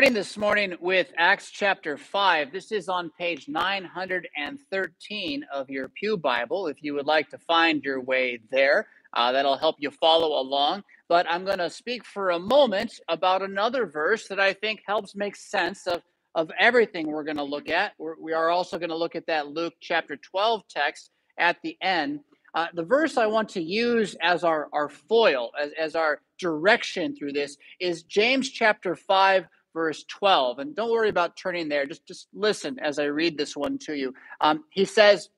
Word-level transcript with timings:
starting 0.00 0.14
this 0.14 0.38
morning 0.38 0.74
with 0.80 1.12
Acts 1.18 1.50
chapter 1.50 1.98
5. 1.98 2.52
This 2.52 2.72
is 2.72 2.88
on 2.88 3.10
page 3.18 3.48
913 3.48 5.44
of 5.52 5.68
your 5.68 5.88
Pew 5.90 6.16
Bible. 6.16 6.68
If 6.68 6.82
you 6.82 6.94
would 6.94 7.04
like 7.04 7.28
to 7.28 7.36
find 7.36 7.84
your 7.84 8.00
way 8.00 8.40
there, 8.50 8.86
uh, 9.12 9.30
that'll 9.30 9.58
help 9.58 9.76
you 9.78 9.90
follow 9.90 10.40
along. 10.40 10.84
But 11.06 11.26
I'm 11.28 11.44
going 11.44 11.58
to 11.58 11.68
speak 11.68 12.06
for 12.06 12.30
a 12.30 12.38
moment 12.38 12.98
about 13.08 13.42
another 13.42 13.84
verse 13.84 14.26
that 14.28 14.40
I 14.40 14.54
think 14.54 14.80
helps 14.86 15.14
make 15.14 15.36
sense 15.36 15.86
of, 15.86 16.00
of 16.34 16.50
everything 16.58 17.08
we're 17.08 17.22
going 17.22 17.36
to 17.36 17.42
look 17.42 17.68
at. 17.68 17.92
We're, 17.98 18.18
we 18.18 18.32
are 18.32 18.48
also 18.48 18.78
going 18.78 18.88
to 18.88 18.96
look 18.96 19.16
at 19.16 19.26
that 19.26 19.48
Luke 19.48 19.74
chapter 19.82 20.16
12 20.16 20.62
text 20.66 21.10
at 21.36 21.58
the 21.62 21.76
end. 21.82 22.20
Uh, 22.54 22.68
the 22.72 22.84
verse 22.84 23.18
I 23.18 23.26
want 23.26 23.50
to 23.50 23.62
use 23.62 24.16
as 24.22 24.44
our, 24.44 24.70
our 24.72 24.88
foil, 24.88 25.50
as, 25.60 25.72
as 25.78 25.94
our 25.94 26.22
direction 26.38 27.14
through 27.14 27.32
this, 27.34 27.58
is 27.80 28.04
James 28.04 28.48
chapter 28.48 28.96
5, 28.96 29.44
verse 29.72 30.04
12. 30.08 30.58
And 30.58 30.74
don't 30.74 30.90
worry 30.90 31.08
about 31.08 31.36
turning 31.36 31.68
there. 31.68 31.86
Just, 31.86 32.06
just 32.06 32.28
listen 32.32 32.78
as 32.80 32.98
I 32.98 33.04
read 33.04 33.38
this 33.38 33.56
one 33.56 33.78
to 33.78 33.94
you. 33.94 34.14
Um, 34.40 34.64
he 34.70 34.84
says, 34.84 35.28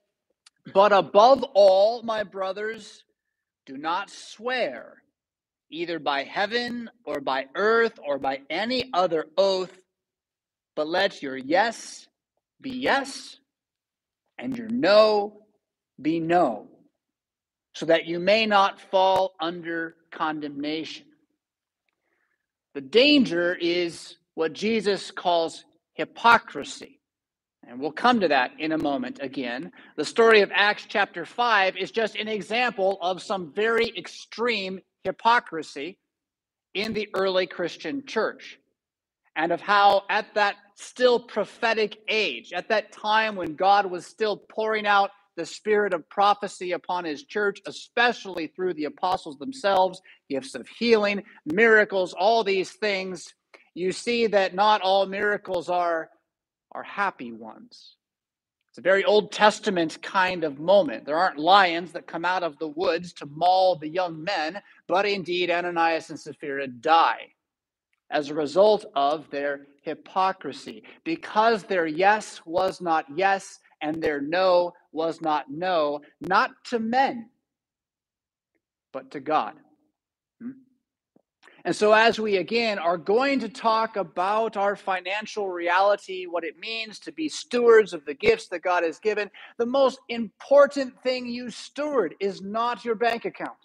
But 0.74 0.92
above 0.92 1.44
all, 1.54 2.02
my 2.02 2.22
brothers, 2.22 3.04
do 3.66 3.76
not 3.76 4.10
swear, 4.10 5.02
either 5.70 5.98
by 5.98 6.24
heaven 6.24 6.90
or 7.04 7.20
by 7.20 7.46
earth 7.54 7.98
or 8.04 8.18
by 8.18 8.40
any 8.50 8.90
other 8.92 9.26
oath, 9.36 9.76
but 10.74 10.88
let 10.88 11.22
your 11.22 11.36
yes 11.36 12.06
be 12.60 12.70
yes 12.70 13.38
and 14.38 14.56
your 14.56 14.68
no 14.68 15.42
be 16.00 16.20
no 16.20 16.68
so 17.74 17.86
that 17.86 18.06
you 18.06 18.18
may 18.18 18.46
not 18.46 18.80
fall 18.80 19.34
under 19.40 19.96
condemnation. 20.10 21.06
The 22.74 22.80
danger 22.80 23.54
is 23.54 24.16
what 24.34 24.52
Jesus 24.52 25.10
calls 25.10 25.64
hypocrisy. 25.94 27.00
And 27.66 27.80
we'll 27.80 27.92
come 27.92 28.20
to 28.20 28.28
that 28.28 28.52
in 28.58 28.72
a 28.72 28.78
moment 28.78 29.20
again. 29.22 29.70
The 29.96 30.04
story 30.04 30.40
of 30.40 30.50
Acts 30.52 30.86
chapter 30.88 31.24
5 31.24 31.76
is 31.76 31.90
just 31.90 32.16
an 32.16 32.28
example 32.28 32.98
of 33.00 33.22
some 33.22 33.52
very 33.52 33.92
extreme 33.96 34.80
hypocrisy 35.04 35.98
in 36.74 36.92
the 36.92 37.08
early 37.14 37.46
Christian 37.46 38.04
church 38.06 38.58
and 39.36 39.52
of 39.52 39.60
how, 39.60 40.02
at 40.10 40.26
that 40.34 40.56
still 40.74 41.20
prophetic 41.20 41.98
age, 42.08 42.52
at 42.52 42.68
that 42.68 42.92
time 42.92 43.36
when 43.36 43.54
God 43.54 43.86
was 43.86 44.06
still 44.06 44.36
pouring 44.36 44.86
out 44.86 45.10
the 45.36 45.46
spirit 45.46 45.94
of 45.94 46.08
prophecy 46.10 46.72
upon 46.72 47.04
his 47.04 47.24
church, 47.24 47.60
especially 47.66 48.48
through 48.48 48.74
the 48.74 48.84
apostles 48.84 49.38
themselves, 49.38 50.02
gifts 50.28 50.54
of 50.54 50.68
healing, 50.68 51.22
miracles, 51.46 52.12
all 52.12 52.44
these 52.44 52.72
things, 52.72 53.32
you 53.74 53.92
see 53.92 54.26
that 54.28 54.54
not 54.54 54.82
all 54.82 55.06
miracles 55.06 55.68
are, 55.68 56.10
are 56.72 56.82
happy 56.82 57.32
ones. 57.32 57.96
It's 58.70 58.78
a 58.78 58.82
very 58.82 59.04
Old 59.04 59.32
Testament 59.32 60.00
kind 60.02 60.44
of 60.44 60.58
moment. 60.58 61.04
There 61.04 61.18
aren't 61.18 61.38
lions 61.38 61.92
that 61.92 62.06
come 62.06 62.24
out 62.24 62.42
of 62.42 62.58
the 62.58 62.68
woods 62.68 63.12
to 63.14 63.26
maul 63.26 63.76
the 63.76 63.88
young 63.88 64.24
men, 64.24 64.62
but 64.88 65.04
indeed 65.04 65.50
Ananias 65.50 66.08
and 66.08 66.18
Sapphira 66.18 66.66
die 66.68 67.34
as 68.10 68.30
a 68.30 68.34
result 68.34 68.86
of 68.94 69.28
their 69.30 69.66
hypocrisy. 69.82 70.84
Because 71.04 71.64
their 71.64 71.86
yes 71.86 72.40
was 72.46 72.80
not 72.80 73.04
yes 73.14 73.58
and 73.82 74.02
their 74.02 74.20
no 74.20 74.72
was 74.92 75.20
not 75.20 75.50
no, 75.50 76.00
not 76.20 76.50
to 76.66 76.78
men, 76.78 77.28
but 78.92 79.10
to 79.10 79.20
God. 79.20 79.54
And 81.64 81.76
so, 81.76 81.92
as 81.92 82.18
we 82.18 82.38
again 82.38 82.78
are 82.78 82.98
going 82.98 83.38
to 83.40 83.48
talk 83.48 83.96
about 83.96 84.56
our 84.56 84.74
financial 84.74 85.48
reality, 85.48 86.26
what 86.26 86.42
it 86.44 86.58
means 86.58 86.98
to 87.00 87.12
be 87.12 87.28
stewards 87.28 87.92
of 87.92 88.04
the 88.04 88.14
gifts 88.14 88.48
that 88.48 88.62
God 88.62 88.82
has 88.82 88.98
given, 88.98 89.30
the 89.58 89.66
most 89.66 90.00
important 90.08 91.00
thing 91.02 91.26
you 91.26 91.50
steward 91.50 92.16
is 92.18 92.42
not 92.42 92.84
your 92.84 92.96
bank 92.96 93.26
account 93.26 93.58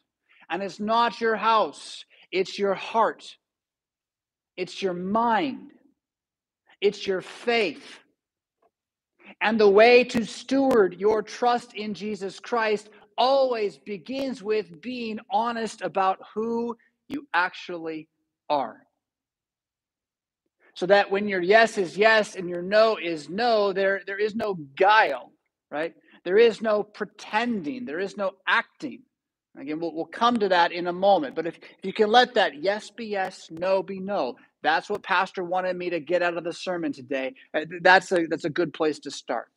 and 0.49 0.61
it's 0.61 0.79
not 0.79 1.19
your 1.19 1.35
house, 1.35 2.05
it's 2.31 2.59
your 2.59 2.75
heart, 2.75 3.35
it's 4.57 4.81
your 4.81 4.93
mind, 4.93 5.71
it's 6.81 7.07
your 7.07 7.21
faith. 7.21 7.99
And 9.41 9.59
the 9.59 9.69
way 9.69 10.03
to 10.05 10.23
steward 10.23 10.99
your 10.99 11.23
trust 11.23 11.73
in 11.73 11.95
Jesus 11.95 12.39
Christ 12.39 12.89
always 13.17 13.77
begins 13.79 14.43
with 14.43 14.81
being 14.81 15.19
honest 15.31 15.81
about 15.81 16.19
who 16.33 16.77
you 17.07 17.27
actually 17.33 18.07
are. 18.49 18.81
So 20.73 20.85
that 20.85 21.09
when 21.09 21.27
your 21.27 21.41
yes 21.41 21.77
is 21.77 21.97
yes 21.97 22.35
and 22.35 22.49
your 22.49 22.61
no 22.61 22.97
is 23.01 23.29
no, 23.29 23.73
there, 23.73 24.01
there 24.05 24.19
is 24.19 24.35
no 24.35 24.55
guile, 24.77 25.31
right? 25.71 25.95
There 26.23 26.37
is 26.37 26.61
no 26.61 26.83
pretending, 26.83 27.85
there 27.85 27.99
is 27.99 28.15
no 28.15 28.33
acting. 28.47 29.01
Again, 29.57 29.79
we'll, 29.79 29.95
we'll 29.95 30.05
come 30.05 30.37
to 30.37 30.49
that 30.49 30.71
in 30.71 30.85
a 30.85 30.93
moment. 30.93 31.35
But 31.35 31.47
if, 31.47 31.55
if 31.57 31.83
you 31.83 31.93
can 31.93 32.11
let 32.11 32.35
that 32.35 32.61
yes 32.61 32.91
be 32.91 33.05
yes, 33.05 33.47
no 33.49 33.81
be 33.81 33.99
no, 33.99 34.35
that's 34.61 34.87
what 34.89 35.01
Pastor 35.01 35.43
wanted 35.43 35.75
me 35.75 35.89
to 35.89 35.99
get 35.99 36.21
out 36.21 36.37
of 36.37 36.43
the 36.43 36.53
sermon 36.53 36.93
today. 36.93 37.33
Uh, 37.55 37.61
that's 37.81 38.11
a, 38.11 38.27
that's 38.27 38.45
a 38.45 38.49
good 38.49 38.71
place 38.71 38.99
to 38.99 39.09
start. 39.11 39.47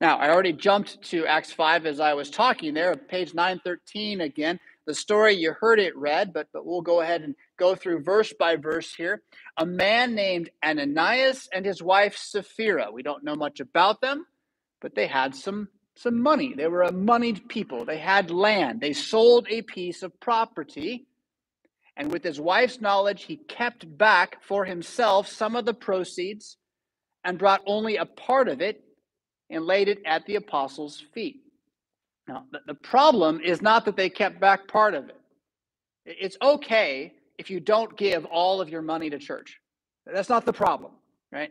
Now, 0.00 0.18
I 0.18 0.30
already 0.30 0.52
jumped 0.52 1.00
to 1.10 1.26
Acts 1.26 1.52
5 1.52 1.86
as 1.86 2.00
I 2.00 2.14
was 2.14 2.28
talking 2.28 2.74
there, 2.74 2.94
page 2.96 3.34
913 3.34 4.20
again. 4.22 4.58
The 4.86 4.94
story, 4.94 5.34
you 5.34 5.52
heard 5.52 5.80
it 5.80 5.96
read, 5.96 6.32
but, 6.34 6.48
but 6.52 6.66
we'll 6.66 6.82
go 6.82 7.00
ahead 7.00 7.22
and 7.22 7.34
go 7.58 7.74
through 7.74 8.02
verse 8.02 8.34
by 8.38 8.56
verse 8.56 8.94
here. 8.94 9.22
A 9.56 9.64
man 9.64 10.14
named 10.14 10.50
Ananias 10.64 11.48
and 11.52 11.64
his 11.64 11.82
wife 11.82 12.16
Sapphira. 12.16 12.90
We 12.92 13.02
don't 13.02 13.24
know 13.24 13.34
much 13.34 13.60
about 13.60 14.02
them, 14.02 14.26
but 14.82 14.94
they 14.94 15.06
had 15.06 15.34
some, 15.34 15.68
some 15.96 16.20
money. 16.20 16.52
They 16.54 16.66
were 16.66 16.82
a 16.82 16.92
moneyed 16.92 17.48
people. 17.48 17.86
They 17.86 17.96
had 17.98 18.30
land. 18.30 18.82
They 18.82 18.92
sold 18.92 19.46
a 19.48 19.62
piece 19.62 20.02
of 20.02 20.20
property. 20.20 21.06
And 21.96 22.12
with 22.12 22.22
his 22.22 22.40
wife's 22.40 22.80
knowledge, 22.80 23.24
he 23.24 23.36
kept 23.36 23.86
back 23.96 24.42
for 24.42 24.66
himself 24.66 25.28
some 25.28 25.56
of 25.56 25.64
the 25.64 25.74
proceeds 25.74 26.58
and 27.24 27.38
brought 27.38 27.62
only 27.66 27.96
a 27.96 28.04
part 28.04 28.48
of 28.48 28.60
it 28.60 28.82
and 29.48 29.64
laid 29.64 29.88
it 29.88 30.02
at 30.04 30.26
the 30.26 30.34
apostles' 30.36 31.02
feet. 31.14 31.43
Now, 32.26 32.44
the 32.66 32.74
problem 32.74 33.40
is 33.40 33.60
not 33.60 33.84
that 33.84 33.96
they 33.96 34.08
kept 34.08 34.40
back 34.40 34.66
part 34.66 34.94
of 34.94 35.08
it. 35.08 35.20
It's 36.06 36.36
okay 36.40 37.12
if 37.38 37.50
you 37.50 37.60
don't 37.60 37.96
give 37.96 38.24
all 38.26 38.60
of 38.60 38.68
your 38.68 38.82
money 38.82 39.10
to 39.10 39.18
church. 39.18 39.60
That's 40.06 40.28
not 40.28 40.46
the 40.46 40.52
problem, 40.52 40.92
right? 41.32 41.50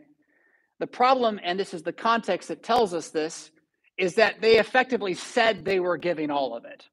The 0.80 0.86
problem, 0.86 1.38
and 1.42 1.58
this 1.58 1.74
is 1.74 1.82
the 1.82 1.92
context 1.92 2.48
that 2.48 2.62
tells 2.62 2.94
us 2.94 3.10
this, 3.10 3.50
is 3.96 4.14
that 4.14 4.40
they 4.40 4.58
effectively 4.58 5.14
said 5.14 5.64
they 5.64 5.80
were 5.80 5.96
giving 5.96 6.30
all 6.30 6.56
of 6.56 6.64
it. 6.64 6.88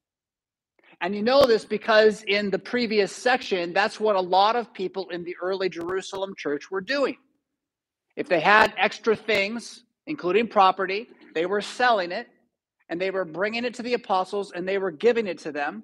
And 1.00 1.16
you 1.16 1.24
know 1.24 1.48
this 1.48 1.66
because 1.66 2.22
in 2.24 2.52
the 2.52 2.60
previous 2.60 3.12
section, 3.12 3.74
that's 3.74 4.00
what 4.00 4.16
a 4.16 4.22
lot 4.22 4.56
of 4.56 4.72
people 4.72 5.10
in 5.10 5.24
the 5.24 5.36
early 5.42 5.68
Jerusalem 5.68 6.36
church 6.38 6.70
were 6.70 6.82
doing. 6.82 7.18
If 8.16 8.30
they 8.30 8.40
had 8.40 8.74
extra 8.78 9.16
things, 9.16 9.84
including 10.06 10.48
property, 10.48 11.08
they 11.34 11.48
were 11.48 11.62
selling 11.62 12.12
it 12.12 12.28
and 12.92 13.00
they 13.00 13.10
were 13.10 13.26
bringing 13.26 13.64
it 13.64 13.74
to 13.76 13.84
the 13.84 13.94
apostles 13.94 14.52
and 14.52 14.68
they 14.68 14.78
were 14.78 14.92
giving 14.92 15.26
it 15.26 15.40
to 15.40 15.52
them. 15.52 15.82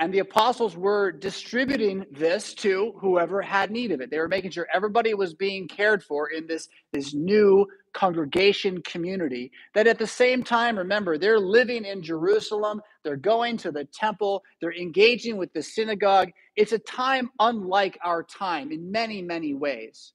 And 0.00 0.14
the 0.14 0.20
apostles 0.20 0.76
were 0.76 1.12
distributing 1.12 2.06
this 2.10 2.54
to 2.54 2.94
whoever 2.98 3.42
had 3.42 3.70
need 3.70 3.90
of 3.90 4.00
it. 4.00 4.10
They 4.10 4.18
were 4.18 4.28
making 4.28 4.52
sure 4.52 4.66
everybody 4.72 5.12
was 5.12 5.34
being 5.34 5.68
cared 5.68 6.02
for 6.02 6.30
in 6.30 6.46
this, 6.46 6.68
this 6.92 7.12
new 7.12 7.66
congregation 7.92 8.80
community. 8.82 9.50
That 9.74 9.88
at 9.88 9.98
the 9.98 10.06
same 10.06 10.42
time, 10.42 10.78
remember, 10.78 11.18
they're 11.18 11.40
living 11.40 11.84
in 11.84 12.00
Jerusalem, 12.00 12.80
they're 13.02 13.16
going 13.16 13.56
to 13.58 13.72
the 13.72 13.84
temple, 13.86 14.42
they're 14.60 14.72
engaging 14.72 15.36
with 15.36 15.52
the 15.52 15.62
synagogue. 15.62 16.30
It's 16.56 16.72
a 16.72 16.78
time 16.78 17.30
unlike 17.40 17.98
our 18.04 18.22
time 18.22 18.72
in 18.72 18.90
many, 18.90 19.20
many 19.20 19.52
ways. 19.52 20.12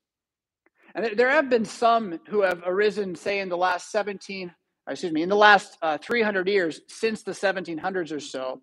And 0.96 1.18
there 1.18 1.30
have 1.30 1.50
been 1.50 1.66
some 1.66 2.19
who 2.30 2.42
have 2.42 2.63
arisen, 2.66 3.16
say, 3.16 3.40
in 3.40 3.50
the 3.50 3.57
last 3.57 3.92
17, 3.92 4.52
excuse 4.89 5.13
me, 5.13 5.21
in 5.21 5.30
the 5.30 5.35
last 5.35 5.77
uh, 5.81 5.97
300 5.97 6.47
years, 6.47 6.81
since 6.88 7.24
the 7.24 7.31
1700s 7.31 8.12
or 8.12 8.19
so, 8.19 8.62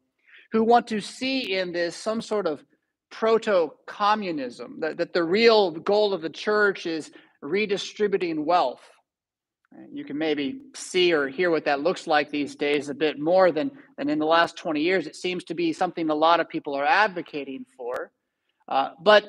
who 0.53 0.65
want 0.65 0.87
to 0.89 1.01
see 1.01 1.55
in 1.57 1.73
this 1.73 1.97
some 1.97 2.21
sort 2.21 2.47
of 2.47 2.63
proto 3.11 3.71
communism, 3.87 4.79
that, 4.81 4.97
that 4.99 5.13
the 5.13 5.23
real 5.23 5.71
goal 5.71 6.13
of 6.13 6.23
the 6.23 6.31
church 6.31 6.87
is 6.87 7.11
redistributing 7.43 8.45
wealth. 8.45 8.83
You 9.93 10.05
can 10.05 10.19
maybe 10.19 10.63
see 10.75 11.13
or 11.13 11.29
hear 11.29 11.51
what 11.51 11.65
that 11.67 11.81
looks 11.81 12.07
like 12.07 12.31
these 12.31 12.57
days 12.57 12.89
a 12.89 12.95
bit 12.95 13.19
more 13.21 13.53
than, 13.53 13.71
than 13.97 14.11
in 14.11 14.19
the 14.19 14.27
last 14.27 14.57
20 14.57 14.81
years. 14.81 15.07
It 15.07 15.15
seems 15.15 15.45
to 15.45 15.55
be 15.55 15.73
something 15.73 16.11
a 16.11 16.15
lot 16.15 16.41
of 16.41 16.49
people 16.49 16.75
are 16.75 16.85
advocating 16.85 17.65
for. 17.77 18.11
Uh, 18.69 18.91
but 19.01 19.27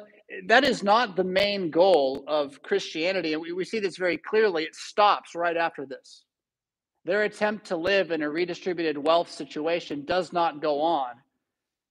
that 0.47 0.63
is 0.63 0.83
not 0.83 1.15
the 1.15 1.23
main 1.23 1.69
goal 1.69 2.23
of 2.27 2.61
Christianity. 2.63 3.33
And 3.33 3.41
we, 3.41 3.51
we 3.51 3.65
see 3.65 3.79
this 3.79 3.97
very 3.97 4.17
clearly. 4.17 4.63
It 4.63 4.75
stops 4.75 5.35
right 5.35 5.57
after 5.57 5.85
this. 5.85 6.23
Their 7.05 7.23
attempt 7.23 7.65
to 7.67 7.77
live 7.77 8.11
in 8.11 8.21
a 8.21 8.29
redistributed 8.29 8.97
wealth 8.97 9.29
situation 9.29 10.05
does 10.05 10.31
not 10.31 10.61
go 10.61 10.81
on 10.81 11.13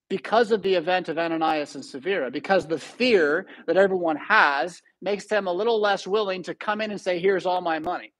because 0.09 0.51
of 0.51 0.63
the 0.63 0.75
event 0.75 1.09
of 1.09 1.19
Ananias 1.19 1.77
and 1.77 1.85
Sapphira, 1.85 2.31
because 2.31 2.67
the 2.67 2.79
fear 2.79 3.47
that 3.67 3.77
everyone 3.77 4.17
has 4.17 4.83
makes 5.01 5.27
them 5.27 5.47
a 5.47 5.53
little 5.53 5.81
less 5.81 6.07
willing 6.07 6.43
to 6.43 6.55
come 6.55 6.81
in 6.81 6.91
and 6.91 7.01
say, 7.01 7.19
Here's 7.19 7.47
all 7.47 7.61
my 7.61 7.79
money. 7.79 8.13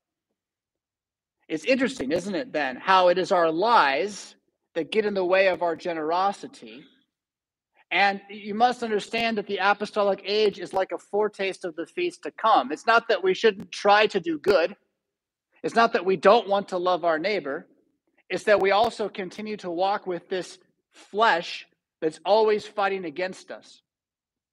It's 1.49 1.65
interesting, 1.65 2.13
isn't 2.13 2.35
it, 2.35 2.53
then, 2.53 2.77
how 2.77 3.09
it 3.09 3.19
is 3.19 3.33
our 3.33 3.51
lies 3.51 4.37
that 4.77 4.93
get 4.93 5.05
in 5.05 5.15
the 5.15 5.25
way 5.25 5.49
of 5.49 5.63
our 5.63 5.75
generosity. 5.75 6.85
And 7.91 8.21
you 8.31 8.55
must 8.55 8.85
understand 8.85 9.37
that 9.37 9.49
the 9.49 9.59
apostolic 9.61 10.23
age 10.25 10.61
is 10.61 10.73
like 10.73 10.93
a 10.93 10.99
foretaste 10.99 11.65
of 11.65 11.75
the 11.75 11.87
feast 11.87 12.23
to 12.23 12.31
come. 12.31 12.71
It's 12.71 12.87
not 12.87 13.09
that 13.09 13.25
we 13.25 13.35
shouldn't 13.35 13.73
try 13.73 14.07
to 14.07 14.21
do 14.21 14.39
good, 14.39 14.77
it's 15.63 15.75
not 15.75 15.93
that 15.93 16.05
we 16.05 16.17
don't 16.17 16.49
want 16.49 16.69
to 16.69 16.79
love 16.79 17.05
our 17.05 17.19
neighbor, 17.19 17.67
it's 18.29 18.45
that 18.45 18.61
we 18.61 18.71
also 18.71 19.09
continue 19.09 19.57
to 19.59 19.71
walk 19.71 20.07
with 20.07 20.29
this 20.29 20.59
flesh 20.91 21.67
that's 22.01 22.21
always 22.25 22.67
fighting 22.67 23.05
against 23.05 23.51
us. 23.51 23.83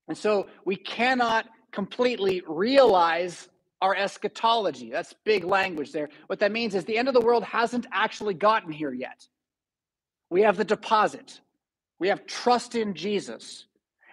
And 0.07 0.17
so 0.17 0.47
we 0.65 0.75
cannot 0.75 1.45
completely 1.71 2.41
realize 2.47 3.49
our 3.81 3.95
eschatology. 3.95 4.89
That's 4.89 5.13
big 5.23 5.43
language 5.43 5.91
there. 5.91 6.09
What 6.27 6.39
that 6.39 6.51
means 6.51 6.73
is 6.73 6.85
the 6.85 6.97
end 6.97 7.07
of 7.07 7.13
the 7.13 7.21
world 7.21 7.43
hasn't 7.43 7.85
actually 7.91 8.33
gotten 8.33 8.71
here 8.71 8.93
yet. 8.93 9.27
We 10.29 10.41
have 10.41 10.57
the 10.57 10.65
deposit, 10.65 11.39
we 11.99 12.09
have 12.09 12.25
trust 12.25 12.75
in 12.75 12.93
Jesus. 12.93 13.65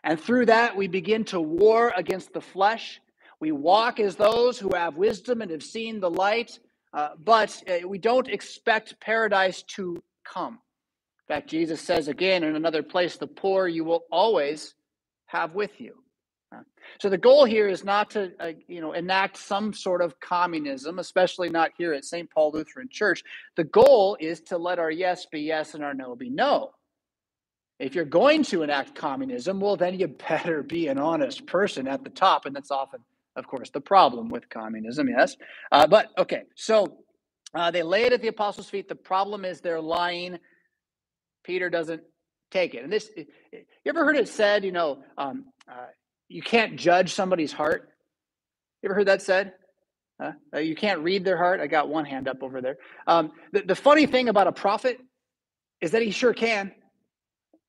And 0.07 0.21
through 0.21 0.47
that, 0.47 0.77
we 0.77 0.87
begin 0.87 1.25
to 1.27 1.41
war 1.41 1.91
against 1.97 2.35
the 2.35 2.41
flesh. 2.43 3.01
We 3.41 3.53
walk 3.53 3.99
as 3.99 4.17
those 4.17 4.59
who 4.59 4.71
have 4.75 4.99
wisdom 4.99 5.41
and 5.41 5.51
have 5.51 5.63
seen 5.63 5.99
the 5.99 6.11
light, 6.11 6.59
uh, 6.95 7.11
but 7.23 7.63
uh, 7.69 7.87
we 7.87 7.99
don't 7.99 8.29
expect 8.29 8.99
paradise 9.01 9.63
to 9.63 10.03
come. 10.25 10.55
In 11.29 11.35
fact, 11.35 11.49
Jesus 11.49 11.81
says 11.81 12.09
again 12.09 12.45
in 12.45 12.55
another 12.55 12.83
place, 12.83 13.17
the 13.17 13.27
poor 13.27 13.67
you 13.67 13.85
will 13.85 14.05
always 14.11 14.75
have 15.27 15.55
with 15.55 15.81
you. 15.81 15.95
So 17.01 17.09
the 17.09 17.19
goal 17.19 17.45
here 17.45 17.69
is 17.69 17.85
not 17.85 18.11
to, 18.11 18.31
uh, 18.39 18.53
you 18.69 18.81
know, 18.81 18.93
enact 18.93 19.37
some 19.37 19.73
sort 19.73 20.03
of 20.03 20.19
communism, 20.21 20.99
especially 20.99 21.49
not 21.49 21.71
here 21.77 21.93
at 21.93 22.05
St. 22.05 22.31
Paul 22.31 22.53
Lutheran 22.53 22.89
Church. 22.91 23.23
The 23.57 23.65
goal 23.65 24.17
is 24.21 24.41
to 24.43 24.59
let 24.59 24.79
our 24.79 24.91
yes 24.91 25.27
be 25.27 25.41
yes 25.41 25.75
and 25.75 25.83
our 25.83 25.95
no 25.95 26.15
be 26.15 26.31
no. 26.31 26.71
If 27.81 27.95
you're 27.95 28.05
going 28.05 28.45
to 28.45 28.63
enact 28.63 28.95
communism, 28.95 29.59
well, 29.59 29.77
then 29.77 29.99
you 29.99 30.09
better 30.29 30.63
be 30.63 30.89
an 30.89 30.99
honest 30.99 31.47
person 31.47 31.89
at 31.89 32.05
the 32.05 32.11
top, 32.11 32.47
and 32.47 32.55
that's 32.55 32.71
often, 32.71 33.01
of 33.37 33.47
course, 33.47 33.71
the 33.71 33.81
problem 33.81 34.29
with 34.29 34.49
communism. 34.49 35.09
Yes, 35.09 35.37
uh, 35.73 35.87
but 35.87 36.09
okay. 36.19 36.43
So 36.57 36.99
uh, 37.55 37.71
they 37.71 37.83
lay 37.83 38.05
it 38.05 38.13
at 38.13 38.23
the 38.23 38.29
apostles' 38.29 38.69
feet. 38.69 38.89
The 38.89 38.95
problem 38.95 39.45
is 39.45 39.61
they're 39.61 39.81
lying. 39.81 40.39
Peter 41.45 41.71
doesn't 41.71 42.03
take 42.51 42.75
it. 42.75 42.83
And 42.85 42.93
this, 42.93 43.11
you 43.17 43.65
ever 43.87 44.05
heard 44.05 44.17
it 44.17 44.29
said, 44.29 44.65
you 44.65 44.73
know, 44.73 45.03
um, 45.19 45.47
uh, 45.71 45.87
you 46.29 46.43
can't 46.43 46.77
judge 46.77 47.13
somebody's 47.13 47.53
heart. 47.53 47.89
You 48.83 48.89
ever 48.89 48.95
heard 48.95 49.09
that 49.09 49.23
said? 49.23 49.53
Uh, 50.23 50.59
you 50.59 50.77
can't 50.77 51.01
read 51.01 51.25
their 51.25 51.37
heart. 51.37 51.61
I 51.61 51.67
got 51.67 51.89
one 51.89 52.05
hand 52.05 52.29
up 52.29 52.43
over 52.43 52.61
there. 52.61 52.77
Um, 53.07 53.33
the, 53.53 53.63
the 53.63 53.75
funny 53.75 54.07
thing 54.07 54.29
about 54.29 54.47
a 54.47 54.53
prophet 54.53 54.99
is 55.81 55.91
that 55.91 56.03
he 56.03 56.13
sure 56.13 56.33
can. 56.33 56.73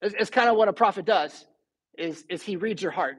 It's, 0.02 0.16
it's 0.18 0.30
kind 0.30 0.50
of 0.50 0.56
what 0.56 0.68
a 0.68 0.74
prophet 0.74 1.06
does. 1.06 1.46
Is 1.98 2.24
is 2.30 2.44
he 2.44 2.58
reads 2.58 2.82
your 2.82 2.92
heart, 2.92 3.16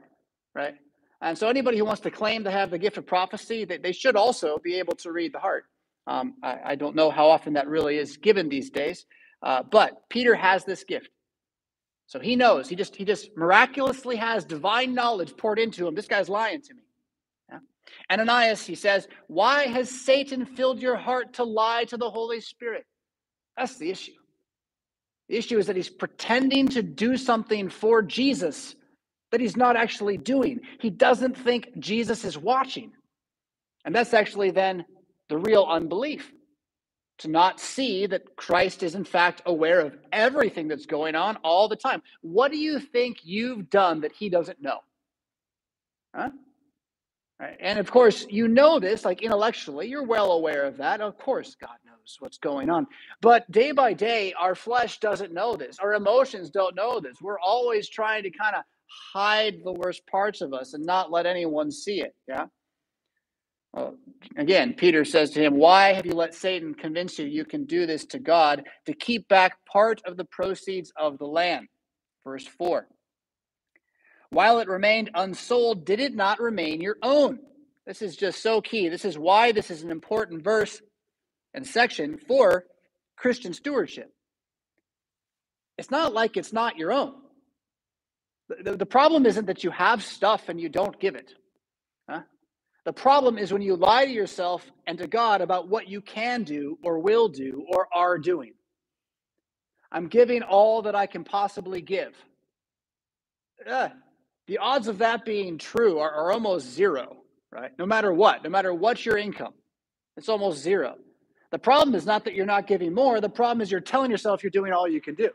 right? 0.55 0.75
And 1.21 1.37
so 1.37 1.47
anybody 1.47 1.77
who 1.77 1.85
wants 1.85 2.01
to 2.01 2.11
claim 2.11 2.43
to 2.43 2.51
have 2.51 2.69
the 2.69 2.77
gift 2.77 2.97
of 2.97 3.05
prophecy, 3.05 3.65
they, 3.65 3.77
they 3.77 3.91
should 3.91 4.15
also 4.15 4.59
be 4.59 4.75
able 4.75 4.95
to 4.97 5.11
read 5.11 5.33
the 5.33 5.39
heart. 5.39 5.65
Um, 6.05 6.35
I, 6.43 6.59
I, 6.63 6.75
don't 6.75 6.95
know 6.95 7.09
how 7.09 7.29
often 7.29 7.53
that 7.53 7.67
really 7.67 7.97
is 7.97 8.15
given 8.15 8.47
these 8.47 8.69
days, 8.69 9.05
uh, 9.41 9.63
but 9.63 10.07
Peter 10.09 10.35
has 10.35 10.63
this 10.63 10.85
gift. 10.85 11.09
So 12.05 12.19
he 12.19 12.37
knows. 12.37 12.69
He 12.69 12.77
just 12.77 12.95
he 12.95 13.03
just 13.03 13.35
miraculously 13.35 14.15
has 14.15 14.45
divine 14.45 14.93
knowledge 14.93 15.35
poured 15.35 15.59
into 15.59 15.85
him. 15.85 15.95
This 15.95 16.07
guy's 16.07 16.29
lying 16.29 16.61
to 16.61 16.73
me. 16.73 16.81
Yeah? 17.51 17.59
Ananias, 18.09 18.65
he 18.65 18.75
says, 18.75 19.09
why 19.27 19.67
has 19.67 19.89
Satan 19.89 20.45
filled 20.45 20.81
your 20.81 20.95
heart 20.95 21.33
to 21.33 21.43
lie 21.43 21.83
to 21.85 21.97
the 21.97 22.09
Holy 22.09 22.39
Spirit? 22.39 22.85
That's 23.57 23.75
the 23.75 23.89
issue. 23.89 24.13
The 25.27 25.35
issue 25.35 25.57
is 25.57 25.67
that 25.67 25.75
he's 25.75 25.89
pretending 25.89 26.69
to 26.69 26.81
do 26.81 27.17
something 27.17 27.67
for 27.67 28.01
Jesus 28.01 28.76
that 29.31 29.41
he's 29.41 29.57
not 29.57 29.75
actually 29.75 30.17
doing. 30.17 30.59
He 30.79 30.89
doesn't 30.89 31.37
think 31.37 31.69
Jesus 31.79 32.23
is 32.23 32.37
watching. 32.37 32.91
And 33.85 33.95
that's 33.95 34.13
actually 34.13 34.51
then 34.51 34.85
the 35.29 35.37
real 35.37 35.65
unbelief 35.69 36.31
to 37.19 37.27
not 37.27 37.59
see 37.59 38.05
that 38.05 38.35
Christ 38.35 38.83
is 38.83 38.95
in 38.95 39.03
fact 39.03 39.41
aware 39.45 39.79
of 39.79 39.97
everything 40.11 40.67
that's 40.67 40.85
going 40.85 41.15
on 41.15 41.37
all 41.37 41.67
the 41.67 41.75
time. 41.75 42.01
What 42.21 42.51
do 42.51 42.57
you 42.57 42.79
think 42.79 43.19
you've 43.23 43.69
done 43.69 44.01
that 44.01 44.11
he 44.11 44.29
doesn't 44.29 44.61
know? 44.61 44.79
Huh? 46.15 46.29
And 47.59 47.77
of 47.77 47.91
course, 47.91 48.25
you 48.29 48.47
know 48.47 48.79
this, 48.79 49.05
like 49.05 49.21
intellectually, 49.21 49.87
you're 49.87 50.05
well 50.05 50.31
aware 50.31 50.65
of 50.65 50.77
that. 50.77 51.01
Of 51.01 51.19
course, 51.19 51.55
God 51.55 51.77
knows 51.85 52.17
what's 52.19 52.39
going 52.39 52.69
on. 52.69 52.87
But 53.21 53.49
day 53.51 53.71
by 53.71 53.93
day, 53.93 54.33
our 54.39 54.55
flesh 54.55 54.99
doesn't 54.99 55.33
know 55.33 55.55
this. 55.55 55.77
Our 55.79 55.93
emotions 55.93 56.49
don't 56.49 56.75
know 56.75 56.99
this. 56.99 57.21
We're 57.21 57.39
always 57.39 57.89
trying 57.89 58.23
to 58.23 58.31
kind 58.31 58.55
of 58.55 58.63
hide 59.13 59.61
the 59.63 59.73
worst 59.73 60.05
parts 60.07 60.41
of 60.41 60.53
us 60.53 60.73
and 60.73 60.85
not 60.85 61.11
let 61.11 61.25
anyone 61.25 61.71
see 61.71 62.01
it. 62.01 62.15
Yeah. 62.27 62.45
Again, 64.37 64.73
Peter 64.73 65.05
says 65.05 65.31
to 65.31 65.41
him, 65.41 65.55
Why 65.55 65.93
have 65.93 66.05
you 66.05 66.13
let 66.13 66.33
Satan 66.33 66.73
convince 66.73 67.19
you 67.19 67.25
you 67.25 67.45
can 67.45 67.65
do 67.65 67.85
this 67.85 68.05
to 68.07 68.19
God 68.19 68.63
to 68.85 68.93
keep 68.93 69.27
back 69.27 69.57
part 69.65 70.01
of 70.05 70.17
the 70.17 70.25
proceeds 70.25 70.91
of 70.95 71.17
the 71.17 71.25
land? 71.25 71.67
Verse 72.23 72.45
4. 72.45 72.87
While 74.29 74.59
it 74.59 74.67
remained 74.67 75.11
unsold, 75.13 75.85
did 75.85 75.99
it 75.99 76.15
not 76.15 76.39
remain 76.39 76.81
your 76.81 76.97
own? 77.01 77.39
This 77.85 78.01
is 78.01 78.15
just 78.15 78.41
so 78.41 78.61
key. 78.61 78.89
This 78.89 79.05
is 79.05 79.17
why 79.17 79.51
this 79.51 79.71
is 79.71 79.83
an 79.83 79.91
important 79.91 80.43
verse 80.43 80.81
and 81.53 81.65
section 81.65 82.17
for 82.17 82.65
Christian 83.15 83.53
stewardship. 83.53 84.11
It's 85.77 85.91
not 85.91 86.13
like 86.13 86.35
it's 86.35 86.51
not 86.51 86.77
your 86.77 86.91
own. 86.91 87.13
The, 88.49 88.77
the, 88.77 88.85
problem 88.85 89.25
isn't 89.25 89.45
that 89.45 89.63
you 89.63 89.71
have 89.71 90.03
stuff 90.03 90.47
and 90.47 90.59
you 90.59 90.69
don't 90.69 90.97
give 90.99 91.15
it. 91.15 91.33
The 92.87 92.93
problem 92.93 93.37
is 93.37 93.51
when 93.51 93.61
you 93.61 93.75
lie 93.75 94.05
to 94.05 94.11
yourself 94.11 94.65
and 94.85 94.97
to 94.99 95.07
God 95.07 95.41
about 95.41 95.67
what 95.67 95.89
you 95.89 95.99
can 95.99 96.43
do 96.43 96.79
or 96.81 96.99
will 96.99 97.27
do 97.27 97.65
or 97.67 97.89
are 97.93 98.17
doing. 98.17 98.53
I'm 99.91 100.07
giving 100.07 100.41
all 100.41 100.83
that 100.83 100.95
I 100.95 101.05
can 101.05 101.25
possibly 101.25 101.81
give. 101.81 102.13
The 103.65 104.57
odds 104.59 104.87
of 104.87 104.99
that 104.99 105.25
being 105.25 105.57
true 105.57 105.99
are, 105.99 106.09
are 106.09 106.31
almost 106.31 106.65
zero, 106.71 107.17
right? 107.51 107.71
No 107.77 107.85
matter 107.85 108.13
what, 108.13 108.45
no 108.45 108.49
matter 108.49 108.73
what's 108.73 109.05
your 109.05 109.17
income, 109.17 109.53
it's 110.15 110.29
almost 110.29 110.59
zero. 110.59 110.95
The 111.51 111.59
problem 111.59 111.93
is 111.93 112.05
not 112.05 112.23
that 112.23 112.35
you're 112.35 112.45
not 112.45 112.67
giving 112.67 112.93
more. 112.93 113.19
The 113.19 113.27
problem 113.27 113.59
is 113.59 113.69
you're 113.69 113.81
telling 113.81 114.11
yourself 114.11 114.43
you're 114.43 114.49
doing 114.49 114.71
all 114.71 114.87
you 114.87 115.01
can 115.01 115.15
do 115.15 115.31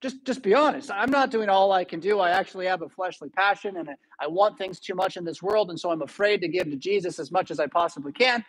just 0.00 0.24
just 0.24 0.42
be 0.42 0.54
honest. 0.54 0.90
I'm 0.90 1.10
not 1.10 1.30
doing 1.30 1.48
all 1.48 1.72
i 1.72 1.84
can 1.84 2.00
do. 2.00 2.18
I 2.20 2.30
actually 2.30 2.66
have 2.66 2.82
a 2.82 2.88
fleshly 2.88 3.28
passion 3.28 3.76
and 3.76 3.88
i 4.20 4.26
want 4.26 4.58
things 4.58 4.80
too 4.80 4.94
much 4.94 5.16
in 5.16 5.24
this 5.24 5.42
world 5.42 5.70
and 5.70 5.78
so 5.78 5.90
i'm 5.90 6.02
afraid 6.02 6.40
to 6.40 6.48
give 6.48 6.70
to 6.70 6.76
jesus 6.76 7.18
as 7.18 7.30
much 7.30 7.50
as 7.50 7.60
i 7.60 7.66
possibly 7.66 8.12
can. 8.12 8.44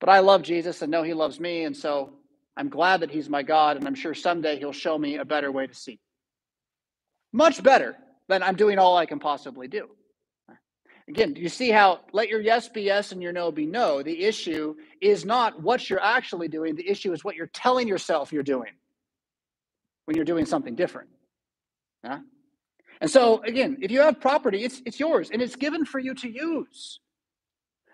But 0.00 0.08
i 0.08 0.20
love 0.20 0.42
jesus 0.42 0.82
and 0.82 0.90
know 0.90 1.02
he 1.02 1.14
loves 1.14 1.40
me 1.40 1.64
and 1.64 1.76
so 1.76 2.10
i'm 2.56 2.68
glad 2.68 3.00
that 3.00 3.10
he's 3.10 3.28
my 3.28 3.42
god 3.42 3.76
and 3.76 3.86
i'm 3.86 3.94
sure 3.94 4.14
someday 4.14 4.58
he'll 4.58 4.72
show 4.72 4.98
me 4.98 5.16
a 5.16 5.24
better 5.24 5.52
way 5.52 5.66
to 5.66 5.74
see. 5.74 5.98
Much 7.32 7.62
better 7.62 7.96
than 8.28 8.42
i'm 8.42 8.56
doing 8.56 8.78
all 8.78 8.96
i 8.96 9.06
can 9.06 9.18
possibly 9.18 9.68
do. 9.68 9.88
Again 11.08 11.34
do 11.34 11.40
you 11.40 11.48
see 11.50 11.70
how 11.70 12.00
let 12.12 12.28
your 12.28 12.40
yes 12.40 12.68
be 12.68 12.82
yes 12.82 13.12
and 13.12 13.22
your 13.22 13.32
no 13.32 13.52
be 13.52 13.66
no? 13.66 14.02
The 14.02 14.24
issue 14.24 14.76
is 15.02 15.24
not 15.24 15.60
what 15.60 15.90
you're 15.90 16.02
actually 16.02 16.48
doing. 16.48 16.76
The 16.76 16.88
issue 16.88 17.12
is 17.12 17.24
what 17.24 17.36
you're 17.36 17.48
telling 17.48 17.86
yourself 17.88 18.32
you're 18.32 18.42
doing 18.42 18.72
when 20.10 20.16
you're 20.16 20.24
doing 20.24 20.44
something 20.44 20.74
different. 20.74 21.08
Yeah? 22.02 22.18
And 23.00 23.08
so, 23.08 23.40
again, 23.44 23.76
if 23.80 23.92
you 23.92 24.00
have 24.00 24.20
property, 24.20 24.64
it's, 24.64 24.82
it's 24.84 24.98
yours 24.98 25.30
and 25.32 25.40
it's 25.40 25.54
given 25.54 25.84
for 25.84 26.00
you 26.00 26.14
to 26.14 26.28
use. 26.28 26.98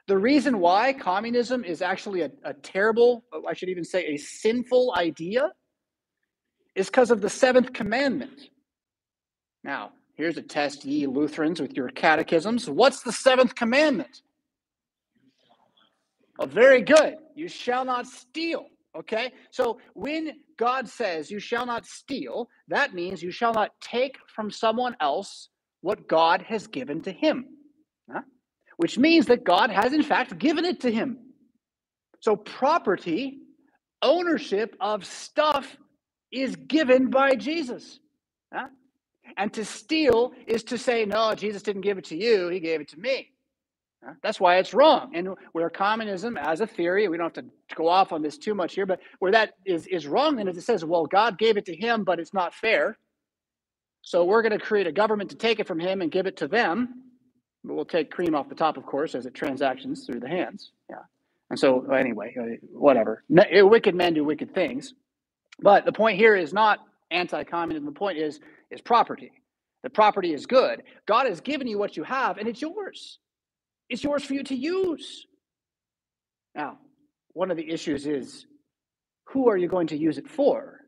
The 0.06 0.16
reason 0.16 0.58
why 0.58 0.94
communism 0.94 1.62
is 1.62 1.82
actually 1.82 2.22
a, 2.22 2.30
a 2.42 2.54
terrible, 2.54 3.22
I 3.46 3.52
should 3.52 3.68
even 3.68 3.84
say 3.84 4.06
a 4.06 4.16
sinful 4.16 4.94
idea, 4.96 5.50
is 6.74 6.86
because 6.86 7.10
of 7.10 7.20
the 7.20 7.28
seventh 7.28 7.74
commandment. 7.74 8.48
Now, 9.62 9.92
here's 10.14 10.38
a 10.38 10.42
test, 10.42 10.86
ye 10.86 11.06
Lutherans, 11.06 11.60
with 11.60 11.76
your 11.76 11.90
catechisms. 11.90 12.70
What's 12.70 13.02
the 13.02 13.12
seventh 13.12 13.54
commandment? 13.54 14.22
Oh, 16.38 16.46
very 16.46 16.80
good. 16.80 17.16
You 17.34 17.48
shall 17.48 17.84
not 17.84 18.06
steal. 18.06 18.64
Okay? 18.98 19.32
So 19.50 19.78
when 19.94 20.32
God 20.58 20.88
says, 20.88 21.30
You 21.30 21.38
shall 21.38 21.66
not 21.66 21.86
steal, 21.86 22.48
that 22.68 22.94
means 22.94 23.22
you 23.22 23.30
shall 23.30 23.52
not 23.52 23.72
take 23.80 24.16
from 24.26 24.50
someone 24.50 24.96
else 25.00 25.48
what 25.80 26.08
God 26.08 26.42
has 26.42 26.66
given 26.66 27.02
to 27.02 27.12
him. 27.12 27.46
Huh? 28.10 28.22
Which 28.76 28.98
means 28.98 29.26
that 29.26 29.44
God 29.44 29.70
has, 29.70 29.92
in 29.92 30.02
fact, 30.02 30.38
given 30.38 30.64
it 30.64 30.80
to 30.80 30.90
him. 30.90 31.18
So 32.20 32.36
property, 32.36 33.38
ownership 34.02 34.76
of 34.80 35.04
stuff 35.04 35.76
is 36.32 36.56
given 36.56 37.10
by 37.10 37.34
Jesus. 37.36 38.00
Huh? 38.52 38.68
And 39.36 39.52
to 39.54 39.64
steal 39.64 40.32
is 40.46 40.64
to 40.64 40.78
say, 40.78 41.04
no, 41.04 41.34
Jesus 41.34 41.62
didn't 41.62 41.82
give 41.82 41.98
it 41.98 42.04
to 42.06 42.16
you, 42.16 42.48
he 42.48 42.60
gave 42.60 42.80
it 42.80 42.88
to 42.88 42.98
me. 42.98 43.30
That's 44.22 44.40
why 44.40 44.56
it's 44.58 44.74
wrong. 44.74 45.12
And 45.14 45.34
where 45.52 45.70
communism 45.70 46.36
as 46.36 46.60
a 46.60 46.66
theory, 46.66 47.08
we 47.08 47.16
don't 47.16 47.34
have 47.34 47.44
to 47.44 47.50
go 47.74 47.88
off 47.88 48.12
on 48.12 48.22
this 48.22 48.38
too 48.38 48.54
much 48.54 48.74
here, 48.74 48.86
but 48.86 49.00
where 49.18 49.32
that 49.32 49.54
is, 49.64 49.86
is 49.86 50.06
wrong, 50.06 50.36
then 50.36 50.48
it 50.48 50.60
says, 50.62 50.84
well, 50.84 51.06
God 51.06 51.38
gave 51.38 51.56
it 51.56 51.64
to 51.66 51.76
him, 51.76 52.04
but 52.04 52.20
it's 52.20 52.34
not 52.34 52.54
fair. 52.54 52.98
So 54.02 54.24
we're 54.24 54.42
going 54.42 54.58
to 54.58 54.64
create 54.64 54.86
a 54.86 54.92
government 54.92 55.30
to 55.30 55.36
take 55.36 55.58
it 55.58 55.66
from 55.66 55.80
him 55.80 56.00
and 56.02 56.10
give 56.12 56.26
it 56.26 56.36
to 56.38 56.48
them. 56.48 57.02
But 57.64 57.74
we'll 57.74 57.84
take 57.84 58.10
cream 58.10 58.34
off 58.34 58.48
the 58.48 58.54
top, 58.54 58.76
of 58.76 58.86
course, 58.86 59.14
as 59.14 59.26
it 59.26 59.34
transactions 59.34 60.06
through 60.06 60.20
the 60.20 60.28
hands. 60.28 60.70
Yeah. 60.88 61.02
And 61.50 61.58
so, 61.58 61.90
anyway, 61.90 62.34
uh, 62.40 62.66
whatever. 62.72 63.24
Wicked 63.28 63.94
men 63.94 64.14
do 64.14 64.24
wicked 64.24 64.54
things. 64.54 64.94
But 65.60 65.84
the 65.84 65.92
point 65.92 66.18
here 66.18 66.36
is 66.36 66.52
not 66.52 66.80
anti-communism. 67.10 67.86
The 67.86 67.92
point 67.92 68.18
is 68.18 68.40
is 68.70 68.80
property. 68.80 69.32
The 69.82 69.90
property 69.90 70.34
is 70.34 70.46
good. 70.46 70.82
God 71.06 71.26
has 71.26 71.40
given 71.40 71.66
you 71.66 71.78
what 71.78 71.96
you 71.96 72.02
have, 72.02 72.38
and 72.38 72.48
it's 72.48 72.60
yours. 72.60 73.18
It's 73.88 74.02
yours 74.02 74.24
for 74.24 74.34
you 74.34 74.42
to 74.44 74.54
use. 74.54 75.26
Now, 76.54 76.78
one 77.32 77.50
of 77.50 77.56
the 77.56 77.70
issues 77.70 78.06
is 78.06 78.46
who 79.26 79.48
are 79.48 79.56
you 79.56 79.68
going 79.68 79.88
to 79.88 79.96
use 79.96 80.18
it 80.18 80.28
for? 80.28 80.80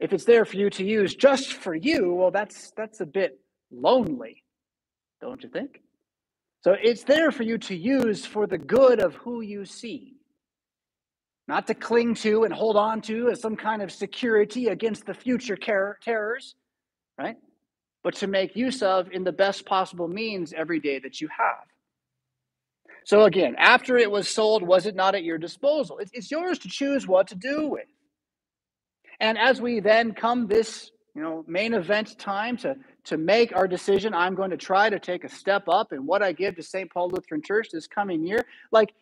If 0.00 0.12
it's 0.12 0.24
there 0.24 0.44
for 0.44 0.56
you 0.56 0.70
to 0.70 0.84
use 0.84 1.14
just 1.14 1.52
for 1.52 1.74
you, 1.74 2.14
well, 2.14 2.30
that's 2.30 2.72
that's 2.76 3.00
a 3.00 3.06
bit 3.06 3.38
lonely, 3.70 4.44
don't 5.20 5.42
you 5.42 5.50
think? 5.50 5.82
So 6.62 6.74
it's 6.80 7.04
there 7.04 7.30
for 7.30 7.42
you 7.42 7.58
to 7.58 7.76
use 7.76 8.24
for 8.24 8.46
the 8.46 8.58
good 8.58 9.00
of 9.00 9.14
who 9.14 9.40
you 9.40 9.64
see, 9.64 10.16
not 11.48 11.66
to 11.66 11.74
cling 11.74 12.14
to 12.16 12.44
and 12.44 12.52
hold 12.52 12.76
on 12.76 13.00
to 13.02 13.30
as 13.30 13.40
some 13.40 13.56
kind 13.56 13.82
of 13.82 13.90
security 13.90 14.68
against 14.68 15.06
the 15.06 15.14
future 15.14 15.56
terrors, 15.56 16.54
right? 17.18 17.36
But 18.02 18.14
to 18.16 18.26
make 18.26 18.56
use 18.56 18.82
of 18.82 19.12
in 19.12 19.24
the 19.24 19.32
best 19.32 19.66
possible 19.66 20.08
means 20.08 20.52
every 20.52 20.80
day 20.80 20.98
that 21.00 21.20
you 21.20 21.28
have. 21.28 21.66
So 23.04 23.24
again, 23.24 23.56
after 23.58 23.96
it 23.96 24.10
was 24.10 24.28
sold, 24.28 24.62
was 24.62 24.86
it 24.86 24.94
not 24.94 25.14
at 25.14 25.24
your 25.24 25.38
disposal? 25.38 26.00
It's 26.12 26.30
yours 26.30 26.58
to 26.60 26.68
choose 26.68 27.06
what 27.06 27.28
to 27.28 27.34
do 27.34 27.66
with. 27.66 27.86
And 29.20 29.36
as 29.36 29.60
we 29.60 29.80
then 29.80 30.12
come 30.12 30.46
this, 30.46 30.90
you 31.14 31.22
know, 31.22 31.44
main 31.46 31.74
event 31.74 32.18
time 32.18 32.56
to 32.58 32.76
to 33.04 33.16
make 33.16 33.54
our 33.56 33.66
decision, 33.66 34.14
I'm 34.14 34.34
going 34.34 34.50
to 34.50 34.56
try 34.56 34.90
to 34.90 34.98
take 34.98 35.24
a 35.24 35.28
step 35.28 35.68
up 35.68 35.92
in 35.92 36.06
what 36.06 36.22
I 36.22 36.32
give 36.32 36.56
to 36.56 36.62
St. 36.62 36.90
Paul 36.92 37.10
Lutheran 37.10 37.42
Church 37.42 37.68
this 37.72 37.86
coming 37.86 38.26
year. 38.26 38.44
Like, 38.70 38.92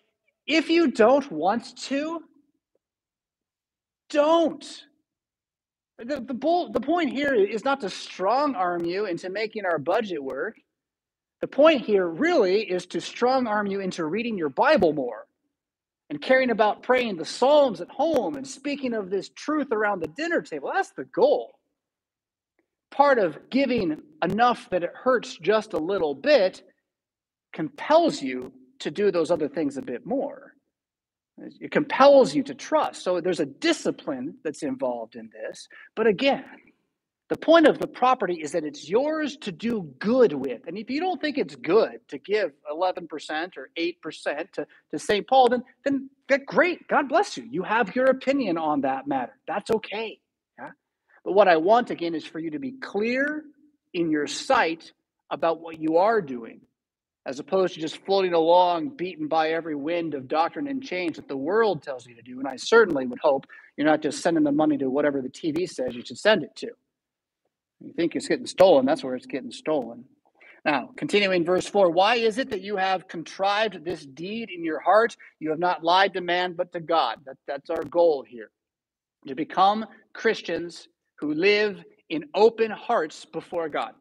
if 0.46 0.70
you 0.70 0.90
don't 0.90 1.30
want 1.30 1.76
to, 1.84 2.22
don't. 4.08 4.84
The, 5.98 6.20
the, 6.20 6.34
bull, 6.34 6.70
the 6.70 6.80
point 6.80 7.10
here 7.10 7.34
is 7.34 7.64
not 7.64 7.80
to 7.80 7.90
strong 7.90 8.54
arm 8.54 8.84
you 8.84 9.06
into 9.06 9.30
making 9.30 9.64
our 9.64 9.78
budget 9.78 10.22
work. 10.22 10.56
The 11.40 11.48
point 11.48 11.82
here 11.82 12.06
really 12.06 12.62
is 12.62 12.86
to 12.86 13.00
strong 13.00 13.46
arm 13.46 13.66
you 13.66 13.80
into 13.80 14.04
reading 14.04 14.38
your 14.38 14.48
Bible 14.48 14.92
more 14.92 15.26
and 16.10 16.22
caring 16.22 16.50
about 16.50 16.82
praying 16.82 17.16
the 17.16 17.24
Psalms 17.24 17.80
at 17.80 17.90
home 17.90 18.36
and 18.36 18.46
speaking 18.46 18.94
of 18.94 19.10
this 19.10 19.28
truth 19.30 19.72
around 19.72 20.00
the 20.00 20.08
dinner 20.08 20.40
table. 20.40 20.70
That's 20.72 20.92
the 20.92 21.04
goal. 21.04 21.58
Part 22.90 23.18
of 23.18 23.50
giving 23.50 24.00
enough 24.22 24.70
that 24.70 24.84
it 24.84 24.92
hurts 24.94 25.36
just 25.36 25.72
a 25.72 25.78
little 25.78 26.14
bit 26.14 26.62
compels 27.52 28.22
you 28.22 28.52
to 28.80 28.90
do 28.90 29.10
those 29.10 29.30
other 29.30 29.48
things 29.48 29.76
a 29.76 29.82
bit 29.82 30.06
more. 30.06 30.54
It 31.60 31.70
compels 31.70 32.34
you 32.34 32.42
to 32.44 32.54
trust. 32.54 33.02
So 33.02 33.20
there's 33.20 33.40
a 33.40 33.46
discipline 33.46 34.36
that's 34.44 34.62
involved 34.62 35.16
in 35.16 35.30
this. 35.32 35.68
But 35.94 36.06
again, 36.06 36.44
the 37.28 37.36
point 37.36 37.66
of 37.66 37.78
the 37.78 37.86
property 37.86 38.40
is 38.40 38.52
that 38.52 38.64
it's 38.64 38.88
yours 38.88 39.36
to 39.42 39.52
do 39.52 39.94
good 39.98 40.32
with. 40.32 40.62
And 40.66 40.78
if 40.78 40.88
you 40.88 41.00
don't 41.00 41.20
think 41.20 41.36
it's 41.36 41.56
good 41.56 42.00
to 42.08 42.18
give 42.18 42.52
11% 42.70 43.56
or 43.58 43.68
8% 43.78 44.52
to, 44.52 44.66
to 44.90 44.98
St. 44.98 45.26
Paul, 45.26 45.48
then, 45.50 45.64
then 45.84 46.08
great. 46.46 46.88
God 46.88 47.08
bless 47.08 47.36
you. 47.36 47.46
You 47.50 47.62
have 47.62 47.94
your 47.94 48.06
opinion 48.06 48.56
on 48.56 48.80
that 48.82 49.06
matter. 49.06 49.36
That's 49.46 49.70
okay. 49.70 50.20
Yeah? 50.58 50.70
But 51.22 51.32
what 51.32 51.48
I 51.48 51.58
want 51.58 51.90
again 51.90 52.14
is 52.14 52.24
for 52.24 52.38
you 52.38 52.52
to 52.52 52.58
be 52.58 52.72
clear 52.72 53.44
in 53.92 54.10
your 54.10 54.26
sight 54.26 54.92
about 55.30 55.60
what 55.60 55.78
you 55.78 55.98
are 55.98 56.22
doing, 56.22 56.62
as 57.28 57.38
opposed 57.38 57.74
to 57.74 57.80
just 57.80 58.02
floating 58.06 58.32
along, 58.32 58.88
beaten 58.88 59.28
by 59.28 59.50
every 59.50 59.74
wind 59.74 60.14
of 60.14 60.26
doctrine 60.28 60.66
and 60.66 60.82
change 60.82 61.16
that 61.16 61.28
the 61.28 61.36
world 61.36 61.82
tells 61.82 62.06
you 62.06 62.14
to 62.14 62.22
do. 62.22 62.38
And 62.38 62.48
I 62.48 62.56
certainly 62.56 63.04
would 63.04 63.18
hope 63.18 63.46
you're 63.76 63.86
not 63.86 64.00
just 64.00 64.22
sending 64.22 64.44
the 64.44 64.50
money 64.50 64.78
to 64.78 64.88
whatever 64.88 65.20
the 65.20 65.28
TV 65.28 65.68
says 65.68 65.94
you 65.94 66.02
should 66.02 66.16
send 66.16 66.42
it 66.42 66.56
to. 66.56 66.68
You 67.80 67.92
think 67.92 68.16
it's 68.16 68.28
getting 68.28 68.46
stolen, 68.46 68.86
that's 68.86 69.04
where 69.04 69.14
it's 69.14 69.26
getting 69.26 69.50
stolen. 69.50 70.06
Now, 70.64 70.88
continuing 70.96 71.44
verse 71.44 71.66
4 71.66 71.90
Why 71.90 72.14
is 72.14 72.38
it 72.38 72.48
that 72.48 72.62
you 72.62 72.76
have 72.76 73.08
contrived 73.08 73.84
this 73.84 74.06
deed 74.06 74.48
in 74.48 74.64
your 74.64 74.80
heart? 74.80 75.14
You 75.38 75.50
have 75.50 75.58
not 75.58 75.84
lied 75.84 76.14
to 76.14 76.22
man, 76.22 76.54
but 76.54 76.72
to 76.72 76.80
God. 76.80 77.18
That, 77.26 77.36
that's 77.46 77.68
our 77.68 77.84
goal 77.84 78.24
here. 78.26 78.50
To 79.26 79.34
become 79.34 79.84
Christians 80.14 80.88
who 81.18 81.34
live 81.34 81.84
in 82.08 82.24
open 82.34 82.70
hearts 82.70 83.26
before 83.26 83.68
God. 83.68 83.92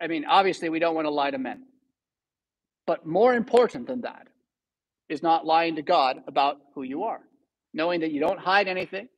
I 0.00 0.06
mean, 0.06 0.24
obviously, 0.24 0.68
we 0.68 0.78
don't 0.78 0.94
want 0.94 1.06
to 1.06 1.10
lie 1.10 1.30
to 1.30 1.38
men. 1.38 1.64
But 2.86 3.06
more 3.06 3.34
important 3.34 3.86
than 3.86 4.02
that 4.02 4.28
is 5.08 5.22
not 5.22 5.46
lying 5.46 5.76
to 5.76 5.82
God 5.82 6.22
about 6.26 6.58
who 6.74 6.82
you 6.82 7.04
are, 7.04 7.20
knowing 7.72 8.00
that 8.00 8.12
you 8.12 8.20
don't 8.20 8.38
hide 8.38 8.68
anything, 8.68 9.08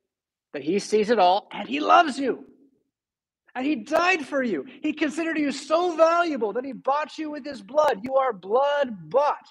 that 0.52 0.62
He 0.62 0.78
sees 0.78 1.10
it 1.10 1.18
all, 1.18 1.48
and 1.52 1.68
He 1.68 1.80
loves 1.80 2.18
you. 2.18 2.44
And 3.54 3.66
He 3.66 3.76
died 3.76 4.26
for 4.26 4.42
you. 4.42 4.64
He 4.82 4.92
considered 4.92 5.38
you 5.38 5.52
so 5.52 5.96
valuable 5.96 6.52
that 6.54 6.64
He 6.64 6.72
bought 6.72 7.18
you 7.18 7.30
with 7.30 7.44
His 7.44 7.62
blood. 7.62 8.00
You 8.02 8.16
are 8.16 8.32
blood 8.32 9.10
bought. 9.10 9.46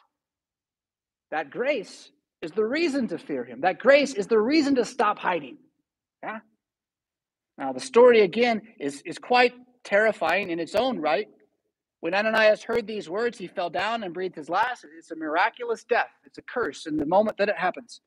That 1.32 1.50
grace 1.50 2.10
is 2.42 2.52
the 2.52 2.66
reason 2.66 3.08
to 3.10 3.18
fear 3.18 3.44
Him. 3.44 3.62
That 3.62 3.80
grace 3.80 4.14
is 4.14 4.28
the 4.28 4.40
reason 4.40 4.76
to 4.76 4.86
stop 4.86 5.20
hiding. 5.20 5.58
Yeah? 6.24 6.40
Now, 7.58 7.74
the 7.74 7.80
story 7.80 8.22
again 8.22 8.62
is, 8.80 9.02
is 9.06 9.18
quite 9.18 9.54
terrifying 9.86 10.50
in 10.50 10.60
its 10.60 10.76
own 10.76 11.00
right. 11.00 11.28
When 12.02 12.14
Ananias 12.14 12.64
heard 12.64 12.86
these 12.86 13.10
words, 13.10 13.38
he 13.38 13.48
fell 13.48 13.70
down 13.70 14.04
and 14.04 14.14
breathed 14.14 14.36
his 14.36 14.50
last. 14.50 14.86
It's 14.98 15.12
a 15.12 15.16
miraculous 15.16 15.84
death, 15.84 16.12
it's 16.26 16.38
a 16.38 16.42
curse 16.42 16.86
in 16.86 16.98
the 16.98 17.06
moment 17.06 17.38
that 17.38 17.50
it 17.50 17.58
happens. 17.58 18.02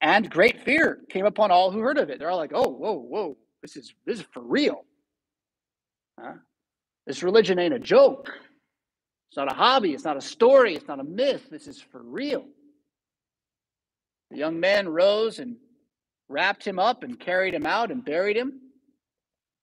And 0.00 0.30
great 0.30 0.64
fear 0.64 1.00
came 1.10 1.26
upon 1.26 1.50
all 1.50 1.70
who 1.70 1.80
heard 1.80 1.98
of 1.98 2.08
it. 2.08 2.18
They're 2.18 2.30
all 2.30 2.38
like, 2.38 2.52
oh, 2.54 2.68
whoa, 2.68 2.94
whoa, 2.94 3.36
this 3.60 3.76
is 3.76 3.92
this 4.06 4.20
is 4.20 4.26
for 4.32 4.42
real. 4.42 4.84
Huh? 6.18 6.34
This 7.06 7.22
religion 7.22 7.58
ain't 7.58 7.74
a 7.74 7.78
joke. 7.78 8.30
It's 9.30 9.36
not 9.36 9.52
a 9.52 9.54
hobby. 9.54 9.92
It's 9.92 10.04
not 10.04 10.16
a 10.16 10.20
story. 10.22 10.74
It's 10.74 10.88
not 10.88 11.00
a 11.00 11.04
myth. 11.04 11.48
This 11.50 11.66
is 11.66 11.80
for 11.80 12.02
real. 12.02 12.44
The 14.30 14.38
young 14.38 14.60
man 14.60 14.88
rose 14.88 15.38
and 15.38 15.56
wrapped 16.28 16.64
him 16.66 16.78
up 16.78 17.02
and 17.02 17.18
carried 17.18 17.54
him 17.54 17.66
out 17.66 17.90
and 17.90 18.04
buried 18.04 18.36
him. 18.36 18.60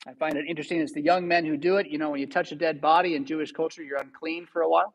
I 0.07 0.13
find 0.13 0.37
it 0.37 0.45
interesting. 0.47 0.79
It's 0.79 0.93
the 0.93 1.01
young 1.01 1.27
men 1.27 1.45
who 1.45 1.57
do 1.57 1.77
it. 1.77 1.87
You 1.87 1.97
know, 1.97 2.11
when 2.11 2.19
you 2.21 2.27
touch 2.27 2.51
a 2.51 2.55
dead 2.55 2.79
body 2.79 3.15
in 3.15 3.25
Jewish 3.25 3.51
culture, 3.51 3.83
you're 3.83 3.97
unclean 3.97 4.47
for 4.51 4.61
a 4.61 4.69
while. 4.69 4.93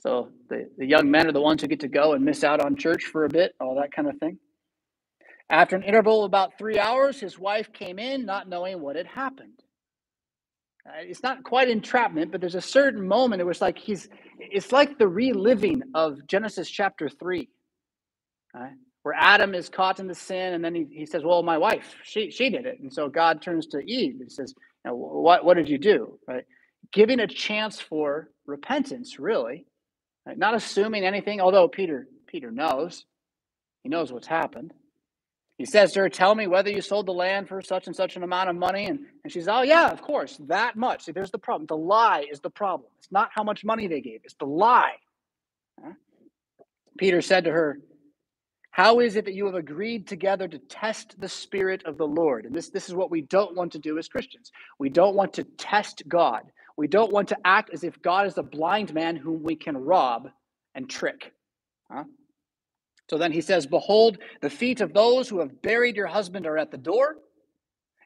So 0.00 0.30
the, 0.48 0.70
the 0.78 0.86
young 0.86 1.10
men 1.10 1.26
are 1.26 1.32
the 1.32 1.40
ones 1.40 1.60
who 1.60 1.68
get 1.68 1.80
to 1.80 1.88
go 1.88 2.14
and 2.14 2.24
miss 2.24 2.42
out 2.42 2.60
on 2.60 2.76
church 2.76 3.04
for 3.04 3.24
a 3.24 3.28
bit, 3.28 3.54
all 3.60 3.76
that 3.76 3.92
kind 3.92 4.08
of 4.08 4.16
thing. 4.18 4.38
After 5.50 5.76
an 5.76 5.82
interval 5.82 6.24
of 6.24 6.28
about 6.28 6.56
three 6.56 6.78
hours, 6.78 7.20
his 7.20 7.38
wife 7.38 7.72
came 7.72 7.98
in, 7.98 8.24
not 8.24 8.48
knowing 8.48 8.80
what 8.80 8.96
had 8.96 9.06
happened. 9.06 9.60
Uh, 10.88 10.92
it's 11.02 11.22
not 11.22 11.44
quite 11.44 11.68
entrapment, 11.68 12.32
but 12.32 12.40
there's 12.40 12.54
a 12.54 12.60
certain 12.60 13.06
moment. 13.06 13.40
It 13.40 13.44
was 13.44 13.60
like 13.60 13.78
he's, 13.78 14.08
it's 14.38 14.72
like 14.72 14.98
the 14.98 15.06
reliving 15.06 15.82
of 15.94 16.26
Genesis 16.26 16.68
chapter 16.68 17.08
3. 17.08 17.48
Right? 18.54 18.72
Where 19.02 19.14
Adam 19.14 19.54
is 19.54 19.68
caught 19.68 20.00
in 20.00 20.06
the 20.06 20.14
sin, 20.14 20.54
and 20.54 20.64
then 20.64 20.74
he, 20.74 20.86
he 20.90 21.06
says, 21.06 21.22
"Well, 21.24 21.42
my 21.42 21.58
wife, 21.58 21.96
she 22.04 22.30
she 22.30 22.50
did 22.50 22.66
it," 22.66 22.80
and 22.80 22.92
so 22.92 23.08
God 23.08 23.42
turns 23.42 23.66
to 23.68 23.78
Eve 23.78 24.20
and 24.20 24.30
says, 24.30 24.54
now, 24.84 24.94
"What 24.94 25.44
what 25.44 25.54
did 25.56 25.68
you 25.68 25.78
do?" 25.78 26.18
Right, 26.26 26.44
giving 26.92 27.20
a 27.20 27.26
chance 27.26 27.80
for 27.80 28.30
repentance, 28.46 29.18
really, 29.18 29.66
right? 30.26 30.38
not 30.38 30.54
assuming 30.54 31.04
anything. 31.04 31.40
Although 31.40 31.68
Peter 31.68 32.06
Peter 32.26 32.50
knows, 32.50 33.04
he 33.82 33.88
knows 33.88 34.12
what's 34.12 34.26
happened. 34.28 34.72
He 35.58 35.66
says 35.66 35.92
to 35.92 36.00
her, 36.00 36.08
"Tell 36.08 36.34
me 36.34 36.46
whether 36.46 36.70
you 36.70 36.80
sold 36.80 37.06
the 37.06 37.12
land 37.12 37.48
for 37.48 37.60
such 37.60 37.86
and 37.88 37.96
such 37.96 38.16
an 38.16 38.22
amount 38.22 38.50
of 38.50 38.56
money," 38.56 38.86
and 38.86 39.00
and 39.24 39.32
she's, 39.32 39.48
"Oh 39.48 39.62
yeah, 39.62 39.90
of 39.90 40.00
course, 40.00 40.36
that 40.46 40.76
much." 40.76 41.04
See, 41.04 41.12
there's 41.12 41.32
the 41.32 41.38
problem. 41.38 41.66
The 41.66 41.76
lie 41.76 42.24
is 42.30 42.40
the 42.40 42.50
problem. 42.50 42.88
It's 42.98 43.10
not 43.10 43.30
how 43.34 43.42
much 43.42 43.64
money 43.64 43.88
they 43.88 44.00
gave; 44.00 44.20
it's 44.24 44.34
the 44.34 44.46
lie. 44.46 44.94
Huh? 45.82 45.92
Peter 46.98 47.22
said 47.22 47.44
to 47.44 47.50
her, 47.50 47.80
how 48.72 49.00
is 49.00 49.16
it 49.16 49.26
that 49.26 49.34
you 49.34 49.44
have 49.46 49.54
agreed 49.54 50.08
together 50.08 50.48
to 50.48 50.58
test 50.58 51.20
the 51.20 51.28
Spirit 51.28 51.84
of 51.84 51.98
the 51.98 52.06
Lord? 52.06 52.46
And 52.46 52.54
this, 52.54 52.70
this 52.70 52.88
is 52.88 52.94
what 52.94 53.10
we 53.10 53.20
don't 53.20 53.54
want 53.54 53.72
to 53.72 53.78
do 53.78 53.98
as 53.98 54.08
Christians. 54.08 54.50
We 54.78 54.88
don't 54.88 55.14
want 55.14 55.34
to 55.34 55.44
test 55.44 56.02
God. 56.08 56.44
We 56.78 56.88
don't 56.88 57.12
want 57.12 57.28
to 57.28 57.38
act 57.44 57.68
as 57.74 57.84
if 57.84 58.00
God 58.00 58.26
is 58.26 58.38
a 58.38 58.42
blind 58.42 58.94
man 58.94 59.14
whom 59.14 59.42
we 59.42 59.56
can 59.56 59.76
rob 59.76 60.30
and 60.74 60.88
trick. 60.88 61.34
Huh? 61.90 62.04
So 63.10 63.18
then 63.18 63.30
he 63.30 63.42
says, 63.42 63.66
Behold, 63.66 64.16
the 64.40 64.48
feet 64.48 64.80
of 64.80 64.94
those 64.94 65.28
who 65.28 65.40
have 65.40 65.60
buried 65.60 65.96
your 65.96 66.06
husband 66.06 66.46
are 66.46 66.56
at 66.56 66.70
the 66.70 66.78
door, 66.78 67.16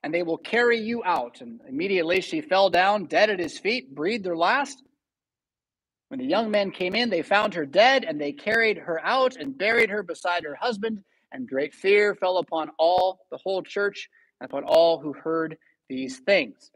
and 0.02 0.12
they 0.12 0.24
will 0.24 0.36
carry 0.38 0.80
you 0.80 1.04
out. 1.04 1.42
And 1.42 1.60
immediately 1.68 2.20
she 2.20 2.40
fell 2.40 2.70
down, 2.70 3.04
dead 3.04 3.30
at 3.30 3.38
his 3.38 3.56
feet, 3.56 3.94
breathed 3.94 4.26
her 4.26 4.36
last. 4.36 4.82
When 6.08 6.20
the 6.20 6.26
young 6.26 6.50
men 6.50 6.70
came 6.70 6.94
in, 6.94 7.10
they 7.10 7.22
found 7.22 7.54
her 7.54 7.66
dead, 7.66 8.04
and 8.04 8.20
they 8.20 8.32
carried 8.32 8.78
her 8.78 9.04
out 9.04 9.36
and 9.36 9.56
buried 9.58 9.90
her 9.90 10.02
beside 10.02 10.44
her 10.44 10.54
husband. 10.54 11.02
And 11.32 11.48
great 11.48 11.74
fear 11.74 12.14
fell 12.14 12.38
upon 12.38 12.70
all, 12.78 13.26
the 13.30 13.38
whole 13.38 13.62
church, 13.62 14.08
and 14.40 14.48
upon 14.48 14.64
all 14.64 15.00
who 15.00 15.12
heard 15.12 15.58
these 15.88 16.18
things. 16.20 16.70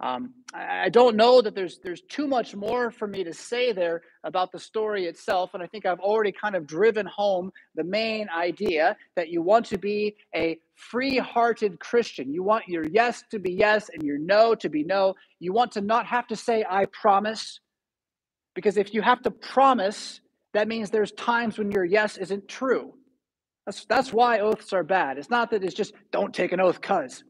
Um, 0.00 0.34
I 0.52 0.90
don't 0.90 1.16
know 1.16 1.40
that 1.40 1.54
there's 1.54 1.78
there's 1.78 2.02
too 2.02 2.26
much 2.26 2.54
more 2.54 2.90
for 2.90 3.08
me 3.08 3.24
to 3.24 3.32
say 3.32 3.72
there 3.72 4.02
about 4.24 4.52
the 4.52 4.58
story 4.58 5.06
itself, 5.06 5.54
and 5.54 5.62
I 5.62 5.66
think 5.66 5.86
I've 5.86 6.00
already 6.00 6.32
kind 6.32 6.54
of 6.54 6.66
driven 6.66 7.06
home 7.06 7.50
the 7.76 7.84
main 7.84 8.28
idea 8.28 8.94
that 9.14 9.30
you 9.30 9.40
want 9.40 9.64
to 9.66 9.78
be 9.78 10.16
a 10.34 10.58
free-hearted 10.74 11.80
Christian. 11.80 12.30
You 12.30 12.42
want 12.42 12.68
your 12.68 12.84
yes 12.84 13.24
to 13.30 13.38
be 13.38 13.52
yes 13.52 13.88
and 13.88 14.02
your 14.02 14.18
no 14.18 14.54
to 14.56 14.68
be 14.68 14.84
no. 14.84 15.14
You 15.40 15.54
want 15.54 15.72
to 15.72 15.80
not 15.80 16.04
have 16.04 16.26
to 16.26 16.36
say 16.36 16.62
"I 16.68 16.84
promise," 16.86 17.60
because 18.56 18.78
if 18.78 18.94
you 18.94 19.02
have 19.02 19.22
to 19.24 19.32
promise, 19.32 20.22
that 20.54 20.68
means 20.68 20.90
there's 20.90 21.12
times 21.12 21.58
when 21.58 21.72
your 21.72 21.86
yes 21.86 22.18
isn't 22.18 22.48
true. 22.48 22.94
That's 23.66 23.86
that's 23.86 24.12
why 24.12 24.40
oaths 24.40 24.74
are 24.74 24.84
bad. 24.84 25.18
It's 25.18 25.30
not 25.30 25.52
that 25.52 25.64
it's 25.64 25.74
just 25.74 25.94
don't 26.12 26.34
take 26.34 26.52
an 26.52 26.60
oath 26.60 26.82
cuz 26.82 27.24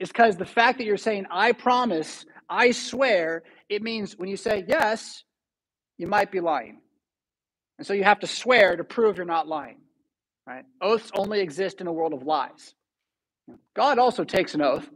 It's 0.00 0.12
because 0.12 0.36
the 0.36 0.46
fact 0.46 0.78
that 0.78 0.84
you're 0.86 0.98
saying, 0.98 1.26
I 1.30 1.52
promise, 1.52 2.26
I 2.50 2.72
swear, 2.72 3.44
it 3.68 3.82
means 3.82 4.18
when 4.18 4.28
you 4.30 4.36
say 4.36 4.64
yes, 4.68 5.24
you 5.98 6.08
might 6.08 6.32
be 6.32 6.40
lying. 6.40 6.80
And 7.78 7.86
so 7.86 7.94
you 7.94 8.04
have 8.04 8.20
to 8.20 8.28
swear 8.28 8.76
to 8.76 8.84
prove 8.84 9.16
you're 9.18 9.26
not 9.26 9.48
lying. 9.48 9.78
Right? 10.46 10.64
Oaths 10.82 11.10
only 11.16 11.40
exist 11.40 11.80
in 11.80 11.88
a 11.88 11.92
world 11.92 12.14
of 12.14 12.24
lies. 12.24 12.74
God 13.76 13.98
also 13.98 14.24
takes 14.24 14.54
an 14.54 14.62
oath. 14.62 14.88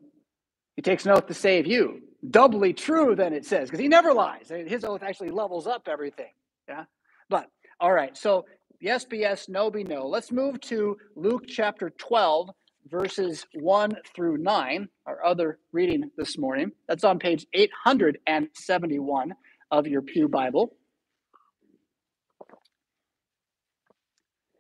He 0.77 0.83
takes 0.83 1.07
an 1.07 1.13
oath 1.13 1.27
to 1.29 1.35
save 1.35 1.67
you. 1.67 2.03
Doubly 2.31 2.73
true 2.73 3.15
than 3.15 3.33
it 3.33 3.45
says, 3.45 3.69
because 3.69 3.81
he 3.81 3.89
never 3.89 4.13
lies. 4.13 4.49
His 4.49 4.85
oath 4.85 5.03
actually 5.03 5.31
levels 5.31 5.67
up 5.67 5.87
everything. 5.87 6.33
Yeah. 6.69 6.85
But 7.29 7.49
all 7.79 7.93
right, 7.93 8.17
so 8.17 8.47
yes 8.81 9.05
be 9.05 9.19
yes, 9.19 9.49
no 9.49 9.71
be 9.71 9.85
no. 9.85 10.07
Let's 10.07 10.33
move 10.33 10.61
to 10.63 10.97
Luke 11.15 11.45
chapter 11.47 11.91
12, 11.91 12.51
verses 12.89 13.47
1 13.55 13.97
through 14.15 14.39
9, 14.39 14.89
our 15.07 15.25
other 15.25 15.59
reading 15.73 16.11
this 16.17 16.39
morning. 16.39 16.73
That's 16.89 17.05
on 17.05 17.19
page 17.19 17.47
871 17.53 19.35
of 19.71 19.87
your 19.87 20.03
Pew 20.03 20.29
Bible. 20.29 20.75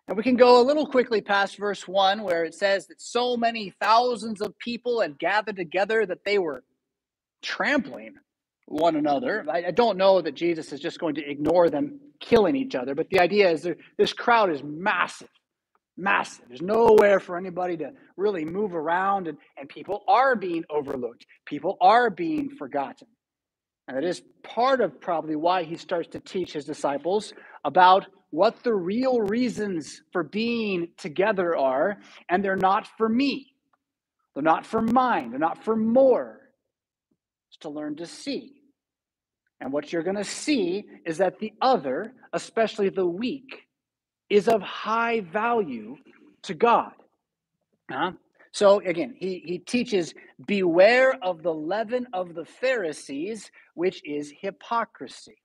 And 0.09 0.17
we 0.17 0.23
can 0.23 0.37
go 0.37 0.61
a 0.61 0.63
little 0.63 0.87
quickly 0.87 1.21
past 1.21 1.57
verse 1.57 1.89
1, 1.89 2.23
where 2.23 2.45
it 2.45 2.55
says 2.55 2.87
that 2.87 3.01
so 3.01 3.37
many 3.37 3.75
thousands 3.81 4.41
of 4.41 4.57
people 4.59 5.01
had 5.01 5.19
gathered 5.19 5.57
together 5.57 6.07
that 6.07 6.25
they 6.25 6.39
were 6.39 6.63
trampling 7.47 8.15
one 8.67 8.97
another. 8.97 9.47
I, 9.49 9.71
don't 9.71 9.97
know 9.97 10.21
that 10.21 10.35
Jesus 10.35 10.73
is 10.73 10.81
just 10.81 10.99
going 10.99 11.15
to 11.15 11.31
ignore 11.31 11.71
them 11.71 12.01
killing 12.19 12.57
each 12.57 12.75
other, 12.75 12.95
but 12.95 13.09
the 13.11 13.21
idea 13.21 13.51
is 13.51 13.69
this 13.97 14.13
crowd 14.13 14.51
is 14.51 14.63
massive 14.65 15.29
massive. 15.97 16.45
There's 16.49 16.63
nowhere 16.63 17.21
for 17.21 17.37
anybody 17.37 17.77
to 17.79 17.93
really 18.17 18.45
move 18.45 18.75
around, 18.75 19.29
and, 19.29 19.39
and 19.57 19.69
people 19.69 20.05
are 20.09 20.37
being 20.37 20.65
overlooked. 20.71 21.27
People 21.47 21.77
are 21.81 22.11
being 22.11 22.51
forgotten. 22.51 23.09
And 23.89 23.97
that 23.97 24.05
is 24.05 24.23
part 24.43 24.81
of 24.81 25.01
probably 25.01 25.37
why 25.37 25.63
he 25.63 25.77
starts 25.77 26.09
to 26.09 26.21
teach 26.21 26.53
his 26.53 26.65
disciples 26.65 27.33
about 27.65 28.07
what 28.31 28.63
the 28.65 28.75
real 28.75 29.21
reasons 29.21 30.03
for 30.13 30.23
being 30.23 30.89
together 30.99 31.57
are, 31.57 31.99
and 32.29 32.45
they're 32.45 32.57
not 32.57 32.89
for 32.99 33.09
me. 33.09 33.53
They're 34.35 34.43
not 34.43 34.67
for 34.67 34.83
mine. 34.83 35.31
They're 35.31 35.39
not 35.39 35.65
for 35.65 35.77
more. 35.77 36.41
To 37.61 37.69
learn 37.69 37.97
to 37.97 38.07
see. 38.07 38.53
And 39.61 39.73
what 39.73 39.93
you're 39.93 40.03
going 40.03 40.17
to 40.17 40.25
see 40.25 40.85
is 41.07 41.19
that 41.19 41.39
the 41.39 41.53
other, 41.61 42.13
especially 42.33 42.91
the 42.91 43.07
weak, 43.07 43.63
is 44.29 44.49
of 44.49 44.61
high 44.61 45.21
value 45.21 45.97
to 46.43 46.55
God. 46.55 46.93
Uh, 47.93 48.13
so 48.53 48.81
again, 48.81 49.15
he, 49.19 49.43
he 49.45 49.59
teaches, 49.59 50.15
beware 50.47 51.15
of 51.23 51.43
the 51.43 51.55
leaven 51.55 52.07
of 52.13 52.35
the 52.35 52.45
Pharisees, 52.45 53.51
which 53.75 54.03
is 54.05 54.33
hypocrisy. 54.41 55.37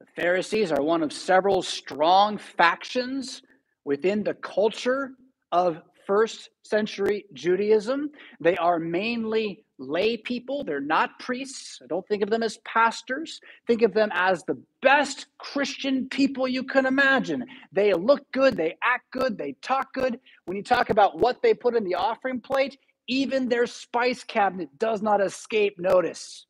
The 0.00 0.06
Pharisees 0.22 0.72
are 0.72 0.82
one 0.82 1.02
of 1.02 1.12
several 1.12 1.62
strong 1.62 2.38
factions 2.38 3.42
within 3.84 4.22
the 4.22 4.34
culture 4.34 5.10
of 5.52 5.82
first 6.06 6.50
century 6.64 7.24
Judaism. 7.32 8.10
They 8.40 8.56
are 8.56 8.78
mainly 8.78 9.64
lay 9.78 10.16
people. 10.16 10.64
They're 10.64 10.80
not 10.80 11.18
priests. 11.18 11.80
I 11.82 11.86
don't 11.86 12.06
think 12.08 12.22
of 12.22 12.30
them 12.30 12.42
as 12.42 12.58
pastors. 12.58 13.40
Think 13.66 13.82
of 13.82 13.92
them 13.92 14.10
as 14.12 14.42
the 14.44 14.60
best 14.82 15.26
Christian 15.38 16.08
people 16.08 16.48
you 16.48 16.62
can 16.62 16.86
imagine. 16.86 17.44
They 17.72 17.92
look 17.92 18.30
good, 18.32 18.56
they 18.56 18.76
act 18.82 19.10
good, 19.12 19.36
they 19.38 19.56
talk 19.62 19.92
good. 19.92 20.18
When 20.46 20.56
you 20.56 20.62
talk 20.62 20.90
about 20.90 21.18
what 21.18 21.42
they 21.42 21.54
put 21.54 21.76
in 21.76 21.84
the 21.84 21.96
offering 21.96 22.40
plate, 22.40 22.78
even 23.08 23.48
their 23.48 23.66
spice 23.66 24.24
cabinet 24.24 24.78
does 24.78 25.02
not 25.02 25.20
escape 25.20 25.78
notice. 25.78 26.46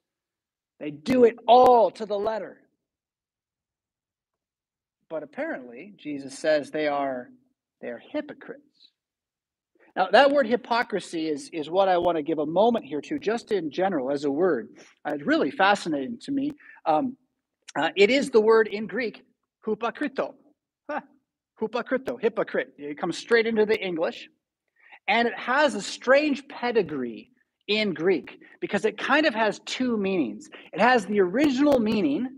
They 0.81 0.91
do 0.91 1.25
it 1.25 1.37
all 1.47 1.91
to 1.93 2.07
the 2.07 2.19
letter. 2.19 2.59
But 5.09 5.23
apparently, 5.23 5.95
Jesus 5.97 6.39
says 6.39 6.71
they 6.71 6.89
are 6.89 7.31
they 7.81 7.89
are 7.89 8.03
hypocrites. 8.13 8.76
Now, 9.97 10.09
that 10.13 10.31
word 10.31 10.47
hypocrisy 10.47 11.27
is, 11.27 11.49
is 11.55 11.71
what 11.71 11.89
I 11.89 11.97
want 11.97 12.19
to 12.19 12.23
give 12.23 12.39
a 12.39 12.45
moment 12.45 12.85
here 12.85 13.01
to, 13.01 13.19
just 13.19 13.51
in 13.51 13.71
general, 13.71 14.11
as 14.11 14.25
a 14.25 14.31
word. 14.31 14.69
Uh, 15.07 15.13
it's 15.15 15.25
really 15.25 15.51
fascinating 15.51 16.19
to 16.21 16.33
me. 16.33 16.53
Um, 16.85 17.17
uh, 17.79 17.89
it 17.97 18.11
is 18.11 18.31
the 18.31 18.41
word 18.41 18.69
in 18.69 18.87
Greek, 18.87 19.25
hupokrito. 19.67 20.35
Huh. 20.91 21.01
Hypocrite. 21.59 22.75
It 22.77 22.99
comes 22.99 23.17
straight 23.17 23.47
into 23.47 23.65
the 23.65 23.81
English. 23.81 24.29
And 25.09 25.27
it 25.27 25.39
has 25.39 25.75
a 25.75 25.81
strange 25.81 26.47
pedigree 26.49 27.31
in 27.67 27.95
Greek 27.95 28.39
because 28.61 28.85
it 28.85 28.99
kind 28.99 29.25
of 29.25 29.35
has 29.35 29.61
two 29.61 29.97
meanings. 29.97 30.51
It 30.75 30.81
has 30.81 31.07
the 31.07 31.21
original 31.21 31.81
meaning 31.81 32.29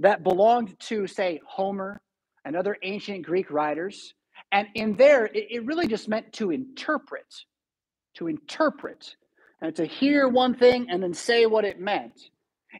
that 0.00 0.24
belonged 0.24 0.78
to, 0.80 1.06
say, 1.06 1.40
Homer 1.46 2.00
and 2.44 2.56
other 2.56 2.76
ancient 2.82 3.24
Greek 3.24 3.52
writers 3.52 4.14
and 4.54 4.68
in 4.76 4.94
there, 4.96 5.26
it, 5.26 5.48
it 5.50 5.66
really 5.66 5.88
just 5.88 6.08
meant 6.08 6.32
to 6.34 6.52
interpret, 6.52 7.26
to 8.14 8.28
interpret, 8.28 9.16
and 9.60 9.74
to 9.74 9.84
hear 9.84 10.28
one 10.28 10.54
thing 10.54 10.86
and 10.90 11.02
then 11.02 11.12
say 11.12 11.46
what 11.46 11.64
it 11.64 11.80
meant. 11.80 12.14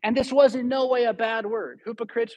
And 0.05 0.17
this 0.17 0.33
was 0.33 0.55
in 0.55 0.69
no 0.69 0.87
way 0.87 1.05
a 1.05 1.13
bad 1.13 1.45
word. 1.45 1.81
Hypocrite, 1.85 2.33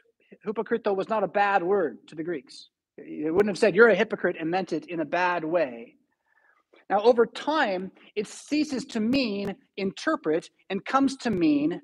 hypocrito 0.45 0.95
was 0.95 1.07
not 1.07 1.23
a 1.23 1.27
bad 1.27 1.61
word 1.61 1.99
to 2.07 2.15
the 2.15 2.23
Greeks. 2.23 2.69
It 2.97 3.31
wouldn't 3.31 3.49
have 3.49 3.59
said 3.59 3.75
you're 3.75 3.89
a 3.89 3.95
hypocrite 3.95 4.37
and 4.39 4.49
meant 4.49 4.73
it 4.73 4.87
in 4.87 5.01
a 5.01 5.05
bad 5.05 5.43
way. 5.43 5.93
Now, 6.89 7.01
over 7.01 7.27
time, 7.27 7.91
it 8.15 8.25
ceases 8.27 8.85
to 8.85 8.99
mean 8.99 9.55
interpret 9.77 10.49
and 10.71 10.83
comes 10.83 11.15
to 11.17 11.29
mean 11.29 11.81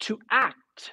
to 0.00 0.18
act, 0.30 0.92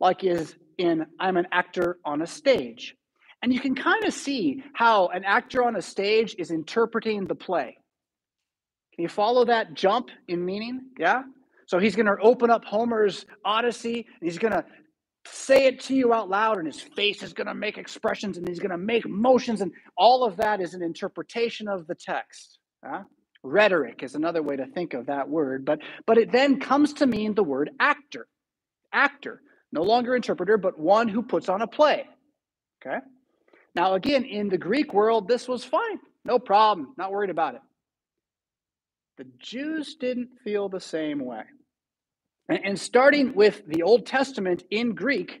like 0.00 0.24
is 0.24 0.56
in 0.78 1.06
I'm 1.20 1.36
an 1.36 1.46
actor 1.52 1.98
on 2.04 2.22
a 2.22 2.26
stage. 2.26 2.96
And 3.42 3.52
you 3.52 3.60
can 3.60 3.74
kind 3.74 4.04
of 4.04 4.12
see 4.12 4.64
how 4.72 5.08
an 5.08 5.24
actor 5.24 5.64
on 5.64 5.76
a 5.76 5.82
stage 5.82 6.34
is 6.38 6.50
interpreting 6.50 7.24
the 7.24 7.34
play. 7.34 7.78
Can 8.94 9.02
you 9.02 9.08
follow 9.08 9.44
that 9.44 9.74
jump 9.74 10.10
in 10.26 10.44
meaning? 10.44 10.90
Yeah? 10.98 11.22
So 11.66 11.78
he's 11.78 11.94
going 11.94 12.06
to 12.06 12.16
open 12.20 12.50
up 12.50 12.64
Homer's 12.64 13.26
Odyssey 13.44 14.06
and 14.20 14.28
he's 14.28 14.38
going 14.38 14.54
to 14.54 14.64
say 15.30 15.66
it 15.66 15.80
to 15.80 15.94
you 15.94 16.14
out 16.14 16.30
loud, 16.30 16.56
and 16.56 16.66
his 16.66 16.80
face 16.80 17.22
is 17.22 17.32
going 17.32 17.46
to 17.46 17.54
make 17.54 17.76
expressions 17.76 18.38
and 18.38 18.48
he's 18.48 18.58
going 18.58 18.70
to 18.70 18.78
make 18.78 19.06
motions, 19.06 19.60
and 19.60 19.72
all 19.96 20.24
of 20.24 20.36
that 20.38 20.60
is 20.60 20.74
an 20.74 20.82
interpretation 20.82 21.68
of 21.68 21.86
the 21.86 21.94
text. 21.94 22.58
Yeah? 22.82 23.02
Rhetoric 23.42 24.02
is 24.02 24.14
another 24.14 24.42
way 24.42 24.56
to 24.56 24.66
think 24.66 24.94
of 24.94 25.06
that 25.06 25.28
word, 25.28 25.64
but, 25.64 25.80
but 26.06 26.18
it 26.18 26.32
then 26.32 26.58
comes 26.58 26.94
to 26.94 27.06
mean 27.06 27.34
the 27.34 27.44
word 27.44 27.70
actor. 27.78 28.26
Actor, 28.92 29.42
no 29.70 29.82
longer 29.82 30.16
interpreter, 30.16 30.56
but 30.56 30.78
one 30.78 31.08
who 31.08 31.22
puts 31.22 31.48
on 31.48 31.62
a 31.62 31.66
play. 31.66 32.06
Okay? 32.80 32.98
Now, 33.74 33.94
again, 33.94 34.24
in 34.24 34.48
the 34.48 34.58
Greek 34.58 34.92
world, 34.92 35.28
this 35.28 35.46
was 35.48 35.64
fine. 35.64 36.00
No 36.24 36.38
problem. 36.38 36.94
Not 36.96 37.12
worried 37.12 37.30
about 37.30 37.54
it. 37.54 37.60
The 39.18 39.26
Jews 39.38 39.96
didn't 39.96 40.30
feel 40.44 40.68
the 40.68 40.80
same 40.80 41.24
way. 41.24 41.42
And 42.48 42.78
starting 42.78 43.34
with 43.34 43.62
the 43.66 43.82
Old 43.82 44.06
Testament 44.06 44.62
in 44.70 44.94
Greek, 44.94 45.40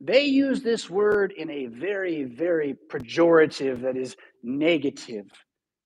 they 0.00 0.24
use 0.24 0.62
this 0.62 0.90
word 0.90 1.32
in 1.36 1.48
a 1.48 1.66
very, 1.66 2.24
very 2.24 2.76
pejorative, 2.90 3.82
that 3.82 3.96
is, 3.96 4.16
negative 4.42 5.26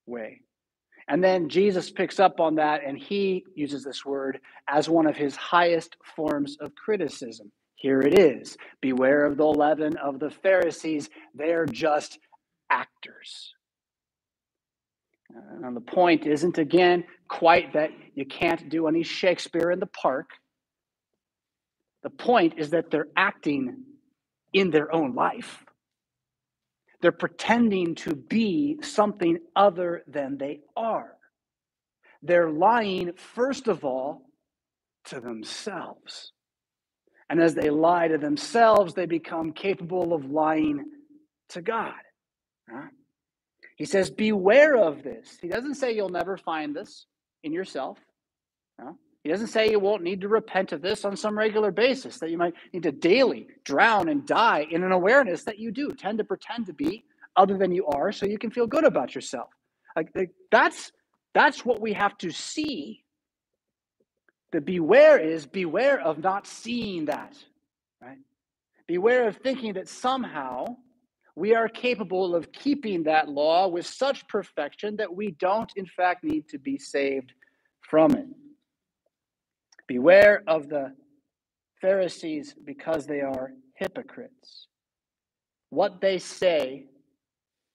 way. 0.07 0.41
And 1.09 1.23
then 1.23 1.49
Jesus 1.49 1.91
picks 1.91 2.19
up 2.19 2.41
on 2.41 2.57
that 2.57 2.81
and 2.85 2.99
he 2.99 3.45
uses 3.55 3.85
this 3.85 4.05
word 4.05 4.41
as 4.69 4.89
one 4.89 5.07
of 5.07 5.17
his 5.17 5.37
highest 5.37 5.97
forms 6.17 6.57
of 6.61 6.75
criticism. 6.75 7.53
Here 7.77 8.01
it 8.01 8.19
is 8.19 8.57
Beware 8.81 9.25
of 9.25 9.37
the 9.37 9.45
leaven 9.45 9.97
of 9.99 10.19
the 10.19 10.31
Pharisees. 10.31 11.09
They're 11.35 11.67
just 11.67 12.19
actors. 12.71 13.55
Uh, 15.35 15.67
and 15.67 15.77
the 15.77 15.81
point 15.81 16.27
isn't, 16.27 16.59
again, 16.59 17.05
quite 17.29 17.73
that 17.75 17.91
you 18.15 18.25
can't 18.25 18.69
do 18.69 18.87
any 18.89 19.03
Shakespeare 19.03 19.71
in 19.71 19.81
the 19.81 19.87
park. 19.87 20.31
The 22.03 22.11
point 22.11 22.55
is 22.59 22.71
that 22.71 22.91
they're 22.91 23.09
acting 23.17 23.85
in 24.53 24.71
their 24.71 24.95
own 24.95 25.15
life. 25.15 25.65
They're 27.03 27.13
pretending 27.13 27.95
to 27.97 28.15
be 28.15 28.79
something 28.83 29.39
other 29.55 30.03
than 30.07 30.39
they 30.39 30.61
are. 30.77 31.13
They're 32.23 32.51
lying, 32.51 33.13
first 33.17 33.69
of 33.69 33.85
all, 33.85 34.23
to 35.07 35.21
themselves. 35.21 36.33
And 37.29 37.41
as 37.41 37.55
they 37.55 37.71
lie 37.71 38.09
to 38.09 38.19
themselves, 38.19 38.95
they 38.95 39.07
become 39.07 39.53
capable 39.53 40.13
of 40.13 40.31
lying 40.31 40.85
to 41.51 41.63
God. 41.63 41.95
He 43.77 43.85
says, 43.85 44.11
Beware 44.11 44.77
of 44.77 45.03
this. 45.03 45.39
He 45.41 45.49
doesn't 45.49 45.75
say 45.75 45.93
you'll 45.93 46.09
never 46.09 46.37
find 46.37 46.75
this 46.75 47.07
in 47.43 47.53
yourself. 47.53 47.99
He 49.23 49.33
doesn't 49.33 49.49
say 49.49 49.69
you 49.69 49.81
won't 49.81 50.05
need 50.05 50.21
to 50.21 50.29
repent 50.29 50.71
of 50.71 50.83
this 50.83 51.05
on 51.05 51.17
some 51.17 51.37
regular 51.37 51.73
basis, 51.73 52.19
that 52.19 52.31
you 52.31 52.39
might 52.39 52.55
need 52.73 52.85
to 52.85 52.93
daily 52.93 53.49
drown 53.65 54.09
and 54.09 54.25
die 54.25 54.69
in 54.71 54.85
an 54.85 54.93
awareness 54.93 55.43
that 55.45 55.59
you 55.59 55.73
do 55.73 55.91
tend 55.91 56.19
to 56.19 56.25
pretend 56.25 56.67
to 56.67 56.73
be 56.73 57.05
other 57.35 57.59
than 57.59 57.73
you 57.73 57.87
are 57.87 58.13
so 58.13 58.25
you 58.25 58.39
can 58.39 58.53
feel 58.53 58.69
good 58.69 58.85
about 58.85 59.17
yourself. 59.17 59.49
Like, 59.97 60.11
like 60.15 60.31
that's 60.53 60.93
that's 61.35 61.65
what 61.65 61.81
we 61.81 61.93
have 61.95 62.17
to 62.19 62.31
see. 62.31 63.03
The 64.53 64.61
beware 64.61 65.19
is 65.19 65.47
beware 65.47 66.01
of 66.01 66.19
not 66.19 66.47
seeing 66.47 67.07
that, 67.07 67.37
right? 68.01 68.19
Beware 68.87 69.29
of 69.29 69.37
thinking 69.39 69.75
that 69.75 69.89
somehow 69.89 70.77
we 71.35 71.55
are 71.55 71.69
capable 71.69 72.35
of 72.35 72.51
keeping 72.53 73.03
that 73.03 73.29
law 73.29 73.69
with 73.69 73.87
such 73.87 74.27
perfection 74.29 74.97
that 74.97 75.15
we 75.15 75.33
don't, 75.33 75.71
in 75.77 75.87
fact, 75.87 76.25
need 76.25 76.49
to 76.49 76.59
be 76.59 76.79
saved 76.79 77.33
from 77.81 78.13
it. 78.13 78.27
Beware 79.87 80.43
of 80.47 80.69
the 80.69 80.95
Pharisees 81.81 82.55
because 82.65 83.07
they 83.07 83.21
are 83.21 83.53
hypocrites. 83.75 84.69
What 85.71 86.01
they 86.01 86.19
say 86.19 86.87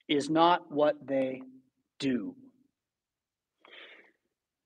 is 0.07 0.29
not 0.29 0.71
what 0.71 0.95
they 1.05 1.41
do. 1.99 2.36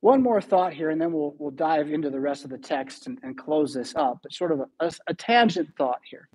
One 0.05 0.21
more 0.21 0.39
thought 0.39 0.71
here, 0.71 0.91
and 0.91 1.01
then 1.01 1.11
we'll, 1.11 1.33
we'll 1.39 1.49
dive 1.49 1.89
into 1.89 2.11
the 2.11 2.19
rest 2.19 2.43
of 2.43 2.51
the 2.51 2.59
text 2.59 3.07
and, 3.07 3.17
and 3.23 3.35
close 3.35 3.73
this 3.73 3.95
up. 3.95 4.19
But 4.21 4.33
sort 4.33 4.51
of 4.51 4.59
a, 4.59 4.67
a, 4.79 4.91
a 5.07 5.13
tangent 5.15 5.69
thought 5.79 6.01
here. 6.07 6.29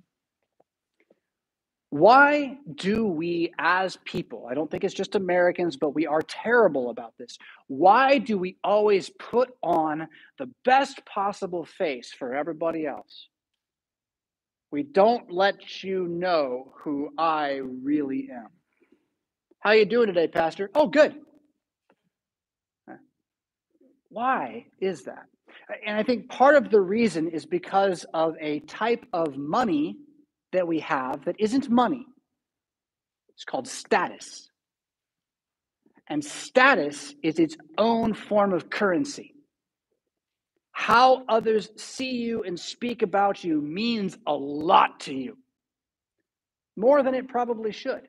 Why 1.89 2.57
do 2.75 3.07
we, 3.07 3.53
as 3.57 3.97
people, 4.03 4.45
I 4.51 4.55
don't 4.55 4.69
think 4.69 4.83
it's 4.83 4.93
just 4.93 5.15
Americans, 5.15 5.77
but 5.77 5.95
we 5.95 6.05
are 6.05 6.21
terrible 6.21 6.89
about 6.89 7.13
this. 7.17 7.37
Why 7.67 8.17
do 8.17 8.37
we 8.37 8.57
always 8.61 9.09
put 9.09 9.51
on 9.63 10.05
the 10.37 10.49
best 10.65 11.05
possible 11.05 11.63
face 11.63 12.11
for 12.11 12.35
everybody 12.35 12.85
else? 12.85 13.29
We 14.69 14.83
don't 14.83 15.31
let 15.31 15.81
you 15.81 16.09
know 16.09 16.73
who 16.83 17.11
I 17.17 17.61
really 17.63 18.27
am. 18.33 18.49
How 19.61 19.71
you 19.71 19.85
doing 19.85 20.07
today, 20.07 20.27
Pastor? 20.27 20.69
Oh, 20.75 20.87
good. 20.87 21.15
Why 24.11 24.65
is 24.81 25.03
that? 25.03 25.25
And 25.85 25.97
I 25.97 26.03
think 26.03 26.29
part 26.29 26.55
of 26.55 26.69
the 26.69 26.81
reason 26.81 27.29
is 27.29 27.45
because 27.45 28.05
of 28.13 28.35
a 28.41 28.59
type 28.61 29.05
of 29.13 29.37
money 29.37 29.95
that 30.51 30.67
we 30.67 30.79
have 30.81 31.23
that 31.25 31.37
isn't 31.39 31.69
money. 31.69 32.05
It's 33.29 33.45
called 33.45 33.67
status. 33.67 34.49
And 36.07 36.23
status 36.23 37.15
is 37.23 37.39
its 37.39 37.55
own 37.77 38.13
form 38.13 38.51
of 38.51 38.69
currency. 38.69 39.33
How 40.73 41.23
others 41.29 41.69
see 41.77 42.11
you 42.11 42.43
and 42.43 42.59
speak 42.59 43.01
about 43.01 43.45
you 43.45 43.61
means 43.61 44.17
a 44.27 44.33
lot 44.33 44.99
to 45.01 45.13
you, 45.13 45.37
more 46.75 47.01
than 47.01 47.13
it 47.13 47.29
probably 47.29 47.71
should. 47.71 48.07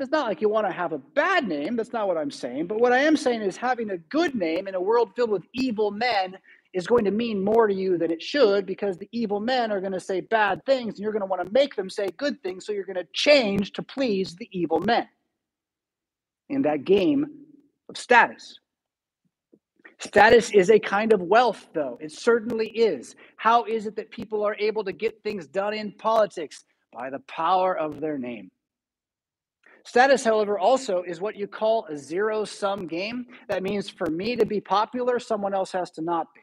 It's 0.00 0.10
not 0.10 0.26
like 0.26 0.40
you 0.40 0.48
want 0.48 0.66
to 0.66 0.72
have 0.72 0.92
a 0.92 0.98
bad 0.98 1.46
name. 1.46 1.76
That's 1.76 1.92
not 1.92 2.08
what 2.08 2.16
I'm 2.16 2.30
saying. 2.30 2.66
But 2.66 2.80
what 2.80 2.92
I 2.92 3.00
am 3.00 3.16
saying 3.16 3.42
is 3.42 3.58
having 3.58 3.90
a 3.90 3.98
good 3.98 4.34
name 4.34 4.66
in 4.66 4.74
a 4.74 4.80
world 4.80 5.14
filled 5.14 5.30
with 5.30 5.44
evil 5.52 5.90
men 5.90 6.38
is 6.72 6.86
going 6.86 7.04
to 7.04 7.10
mean 7.10 7.44
more 7.44 7.66
to 7.66 7.74
you 7.74 7.98
than 7.98 8.10
it 8.10 8.22
should 8.22 8.64
because 8.64 8.96
the 8.96 9.08
evil 9.12 9.40
men 9.40 9.70
are 9.70 9.80
going 9.80 9.92
to 9.92 10.00
say 10.00 10.22
bad 10.22 10.64
things 10.64 10.94
and 10.94 11.00
you're 11.00 11.12
going 11.12 11.20
to 11.20 11.26
want 11.26 11.44
to 11.44 11.52
make 11.52 11.76
them 11.76 11.90
say 11.90 12.08
good 12.16 12.42
things. 12.42 12.64
So 12.64 12.72
you're 12.72 12.84
going 12.84 12.96
to 12.96 13.06
change 13.12 13.72
to 13.72 13.82
please 13.82 14.34
the 14.36 14.48
evil 14.52 14.80
men 14.80 15.06
in 16.48 16.62
that 16.62 16.84
game 16.84 17.26
of 17.88 17.98
status. 17.98 18.58
Status 19.98 20.50
is 20.52 20.70
a 20.70 20.78
kind 20.78 21.12
of 21.12 21.20
wealth, 21.20 21.68
though. 21.74 21.98
It 22.00 22.12
certainly 22.12 22.68
is. 22.68 23.16
How 23.36 23.64
is 23.64 23.86
it 23.86 23.96
that 23.96 24.10
people 24.10 24.42
are 24.44 24.56
able 24.58 24.82
to 24.84 24.92
get 24.92 25.22
things 25.22 25.46
done 25.46 25.74
in 25.74 25.92
politics? 25.92 26.64
By 26.92 27.10
the 27.10 27.20
power 27.28 27.76
of 27.76 28.00
their 28.00 28.18
name. 28.18 28.50
Status, 29.84 30.24
however, 30.24 30.58
also 30.58 31.02
is 31.02 31.20
what 31.20 31.36
you 31.36 31.46
call 31.46 31.86
a 31.86 31.96
zero 31.96 32.44
sum 32.44 32.86
game. 32.86 33.26
That 33.48 33.62
means 33.62 33.88
for 33.88 34.06
me 34.10 34.36
to 34.36 34.46
be 34.46 34.60
popular, 34.60 35.18
someone 35.18 35.54
else 35.54 35.72
has 35.72 35.90
to 35.92 36.02
not 36.02 36.26
be. 36.34 36.40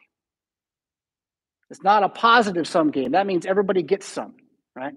It's 1.70 1.84
not 1.84 2.04
a 2.04 2.10
positive 2.10 2.68
sum 2.68 2.92
game. 2.92 3.12
That 3.12 3.28
means 3.28 3.46
everybody 3.46 3.84
gets 3.84 4.06
some, 4.06 4.36
right? 4.76 4.94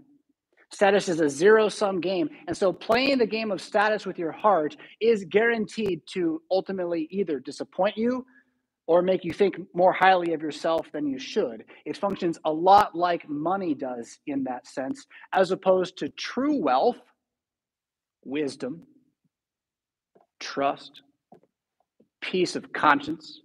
Status 0.73 1.09
is 1.09 1.21
a 1.21 1.29
zero 1.29 1.69
sum 1.69 2.01
game. 2.01 2.31
And 2.47 2.57
so 2.57 2.73
playing 2.73 3.19
the 3.19 3.27
game 3.27 3.51
of 3.51 3.61
status 3.61 4.07
with 4.07 4.19
your 4.19 4.31
heart 4.31 4.77
is 5.01 5.25
guaranteed 5.25 6.03
to 6.13 6.41
ultimately 6.51 7.09
either 7.11 7.41
disappoint 7.41 7.97
you 7.97 8.25
or 8.87 9.03
make 9.03 9.25
you 9.25 9.33
think 9.33 9.57
more 9.75 9.93
highly 9.93 10.33
of 10.33 10.43
yourself 10.43 10.87
than 10.93 11.07
you 11.07 11.19
should. 11.19 11.65
It 11.85 11.97
functions 11.97 12.39
a 12.45 12.53
lot 12.53 12.95
like 12.95 13.29
money 13.29 13.75
does 13.75 14.19
in 14.27 14.45
that 14.45 14.67
sense, 14.67 15.07
as 15.33 15.51
opposed 15.51 15.97
to 15.99 16.09
true 16.11 16.57
wealth, 16.57 16.99
wisdom, 18.25 18.83
trust, 20.39 21.03
peace 22.21 22.57
of 22.57 22.73
conscience, 22.73 23.41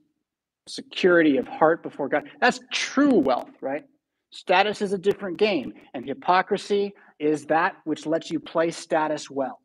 security 0.68 1.38
of 1.38 1.48
heart 1.48 1.84
before 1.84 2.10
God. 2.10 2.24
That's 2.42 2.60
true 2.72 3.16
wealth, 3.16 3.52
right? 3.62 3.84
Status 4.32 4.82
is 4.82 4.94
a 4.94 4.98
different 4.98 5.38
game, 5.38 5.74
and 5.94 6.06
hypocrisy 6.06 6.94
is 7.20 7.46
that 7.46 7.76
which 7.86 8.06
lets 8.06 8.30
you 8.30 8.40
play 8.40 8.72
status 8.72 9.30
well. 9.30 9.60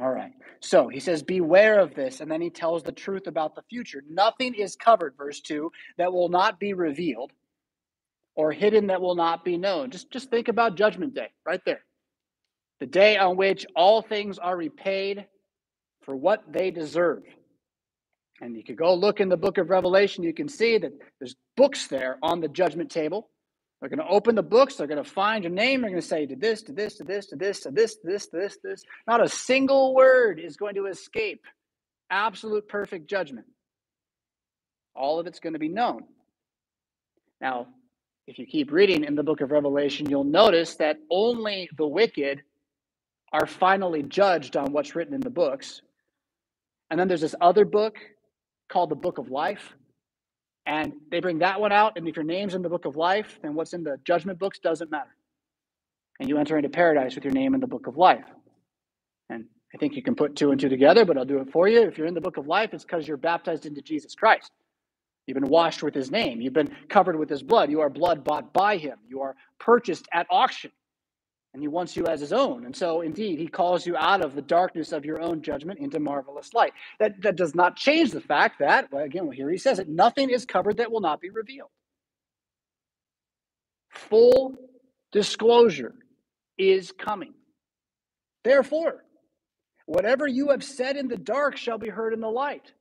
All 0.00 0.10
right. 0.10 0.32
So 0.60 0.88
he 0.88 1.00
says, 1.00 1.22
Beware 1.22 1.78
of 1.78 1.94
this. 1.94 2.20
And 2.20 2.30
then 2.30 2.40
he 2.40 2.48
tells 2.48 2.82
the 2.82 2.92
truth 2.92 3.26
about 3.26 3.54
the 3.54 3.62
future. 3.68 4.02
Nothing 4.08 4.54
is 4.54 4.74
covered, 4.74 5.14
verse 5.18 5.40
2, 5.42 5.70
that 5.98 6.12
will 6.12 6.30
not 6.30 6.58
be 6.58 6.72
revealed 6.72 7.32
or 8.34 8.52
hidden 8.52 8.86
that 8.86 9.02
will 9.02 9.14
not 9.14 9.44
be 9.44 9.58
known. 9.58 9.90
Just, 9.90 10.10
just 10.10 10.30
think 10.30 10.48
about 10.48 10.76
Judgment 10.76 11.14
Day 11.14 11.28
right 11.44 11.60
there. 11.66 11.84
The 12.82 12.86
day 12.88 13.16
on 13.16 13.36
which 13.36 13.64
all 13.76 14.02
things 14.02 14.40
are 14.40 14.56
repaid 14.56 15.26
for 16.00 16.16
what 16.16 16.42
they 16.52 16.72
deserve. 16.72 17.22
And 18.40 18.56
you 18.56 18.64
could 18.64 18.76
go 18.76 18.92
look 18.92 19.20
in 19.20 19.28
the 19.28 19.36
book 19.36 19.58
of 19.58 19.70
Revelation, 19.70 20.24
you 20.24 20.34
can 20.34 20.48
see 20.48 20.78
that 20.78 20.90
there's 21.20 21.36
books 21.56 21.86
there 21.86 22.18
on 22.24 22.40
the 22.40 22.48
judgment 22.48 22.90
table. 22.90 23.30
They're 23.78 23.88
going 23.88 24.00
to 24.00 24.12
open 24.12 24.34
the 24.34 24.42
books, 24.42 24.74
they're 24.74 24.88
going 24.88 25.00
to 25.00 25.08
find 25.08 25.44
your 25.44 25.52
name, 25.52 25.82
they're 25.82 25.90
going 25.90 26.02
to 26.02 26.08
say, 26.08 26.26
to 26.26 26.34
this, 26.34 26.62
to 26.62 26.72
this, 26.72 26.96
to 26.96 27.04
this, 27.04 27.26
to 27.26 27.36
this, 27.36 27.60
to 27.60 27.70
this, 27.70 27.94
to 27.94 28.00
this, 28.04 28.26
to 28.26 28.36
this, 28.36 28.52
to 28.54 28.60
this. 28.64 28.82
Not 29.06 29.24
a 29.24 29.28
single 29.28 29.94
word 29.94 30.40
is 30.40 30.56
going 30.56 30.74
to 30.74 30.86
escape 30.86 31.44
absolute 32.10 32.66
perfect 32.66 33.08
judgment. 33.08 33.46
All 34.96 35.20
of 35.20 35.28
it's 35.28 35.38
going 35.38 35.52
to 35.52 35.60
be 35.60 35.68
known. 35.68 36.02
Now, 37.40 37.68
if 38.26 38.40
you 38.40 38.46
keep 38.46 38.72
reading 38.72 39.04
in 39.04 39.14
the 39.14 39.22
book 39.22 39.40
of 39.40 39.52
Revelation, 39.52 40.10
you'll 40.10 40.24
notice 40.24 40.74
that 40.78 40.96
only 41.12 41.70
the 41.78 41.86
wicked 41.86 42.42
are 43.32 43.46
finally 43.46 44.02
judged 44.02 44.56
on 44.56 44.72
what's 44.72 44.94
written 44.94 45.14
in 45.14 45.20
the 45.20 45.30
books. 45.30 45.80
And 46.90 47.00
then 47.00 47.08
there's 47.08 47.22
this 47.22 47.34
other 47.40 47.64
book 47.64 47.96
called 48.68 48.90
the 48.90 48.96
Book 48.96 49.18
of 49.18 49.30
Life. 49.30 49.74
And 50.66 50.92
they 51.10 51.20
bring 51.20 51.38
that 51.38 51.60
one 51.60 51.72
out. 51.72 51.96
And 51.96 52.06
if 52.06 52.16
your 52.16 52.24
name's 52.24 52.54
in 52.54 52.62
the 52.62 52.68
Book 52.68 52.84
of 52.84 52.96
Life, 52.96 53.38
then 53.42 53.54
what's 53.54 53.72
in 53.72 53.82
the 53.82 53.98
judgment 54.04 54.38
books 54.38 54.58
doesn't 54.58 54.90
matter. 54.90 55.10
And 56.20 56.28
you 56.28 56.38
enter 56.38 56.56
into 56.56 56.68
paradise 56.68 57.14
with 57.14 57.24
your 57.24 57.32
name 57.32 57.54
in 57.54 57.60
the 57.60 57.66
Book 57.66 57.86
of 57.86 57.96
Life. 57.96 58.26
And 59.30 59.46
I 59.74 59.78
think 59.78 59.96
you 59.96 60.02
can 60.02 60.14
put 60.14 60.36
two 60.36 60.50
and 60.50 60.60
two 60.60 60.68
together, 60.68 61.04
but 61.04 61.16
I'll 61.16 61.24
do 61.24 61.38
it 61.38 61.50
for 61.50 61.66
you. 61.66 61.82
If 61.82 61.98
you're 61.98 62.06
in 62.06 62.14
the 62.14 62.20
Book 62.20 62.36
of 62.36 62.46
Life, 62.46 62.74
it's 62.74 62.84
because 62.84 63.08
you're 63.08 63.16
baptized 63.16 63.66
into 63.66 63.80
Jesus 63.80 64.14
Christ. 64.14 64.52
You've 65.26 65.38
been 65.38 65.48
washed 65.48 65.82
with 65.82 65.94
his 65.94 66.10
name. 66.10 66.40
You've 66.40 66.52
been 66.52 66.76
covered 66.88 67.16
with 67.16 67.30
his 67.30 67.42
blood. 67.42 67.70
You 67.70 67.80
are 67.80 67.88
blood 67.88 68.22
bought 68.22 68.52
by 68.52 68.76
him. 68.76 68.98
You 69.08 69.22
are 69.22 69.34
purchased 69.58 70.06
at 70.12 70.26
auction 70.30 70.72
and 71.54 71.62
he 71.62 71.68
wants 71.68 71.96
you 71.96 72.06
as 72.06 72.20
his 72.20 72.32
own. 72.32 72.64
And 72.64 72.74
so, 72.74 73.02
indeed, 73.02 73.38
he 73.38 73.46
calls 73.46 73.86
you 73.86 73.96
out 73.96 74.24
of 74.24 74.34
the 74.34 74.42
darkness 74.42 74.92
of 74.92 75.04
your 75.04 75.20
own 75.20 75.42
judgment 75.42 75.80
into 75.80 76.00
marvelous 76.00 76.54
light. 76.54 76.72
That, 76.98 77.20
that 77.22 77.36
does 77.36 77.54
not 77.54 77.76
change 77.76 78.10
the 78.10 78.20
fact 78.20 78.58
that, 78.60 78.90
well, 78.90 79.04
again, 79.04 79.26
well, 79.26 79.36
here 79.36 79.50
he 79.50 79.58
says 79.58 79.78
it 79.78 79.88
nothing 79.88 80.30
is 80.30 80.46
covered 80.46 80.78
that 80.78 80.90
will 80.90 81.00
not 81.00 81.20
be 81.20 81.30
revealed. 81.30 81.70
Full 83.90 84.54
disclosure 85.12 85.94
is 86.56 86.92
coming. 86.92 87.34
Therefore, 88.44 89.04
Whatever 89.86 90.26
you 90.26 90.48
have 90.48 90.62
said 90.62 90.96
in 90.96 91.08
the 91.08 91.16
dark 91.16 91.56
shall 91.56 91.78
be 91.78 91.88
heard 91.88 92.12
in 92.12 92.20
the 92.20 92.30
light. 92.30 92.72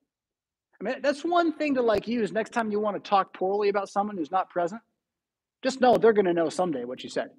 I 0.79 0.83
mean, 0.83 0.95
that's 1.01 1.23
one 1.23 1.53
thing 1.53 1.75
to 1.75 1.81
like 1.81 2.07
use 2.07 2.31
next 2.31 2.51
time 2.51 2.71
you 2.71 2.79
want 2.79 3.01
to 3.01 3.09
talk 3.09 3.33
poorly 3.33 3.69
about 3.69 3.89
someone 3.89 4.17
who's 4.17 4.31
not 4.31 4.49
present. 4.49 4.81
Just 5.63 5.81
know 5.81 5.97
they're 5.97 6.13
going 6.13 6.25
to 6.25 6.33
know 6.33 6.49
someday 6.49 6.85
what 6.85 7.03
you 7.03 7.09
said. 7.09 7.31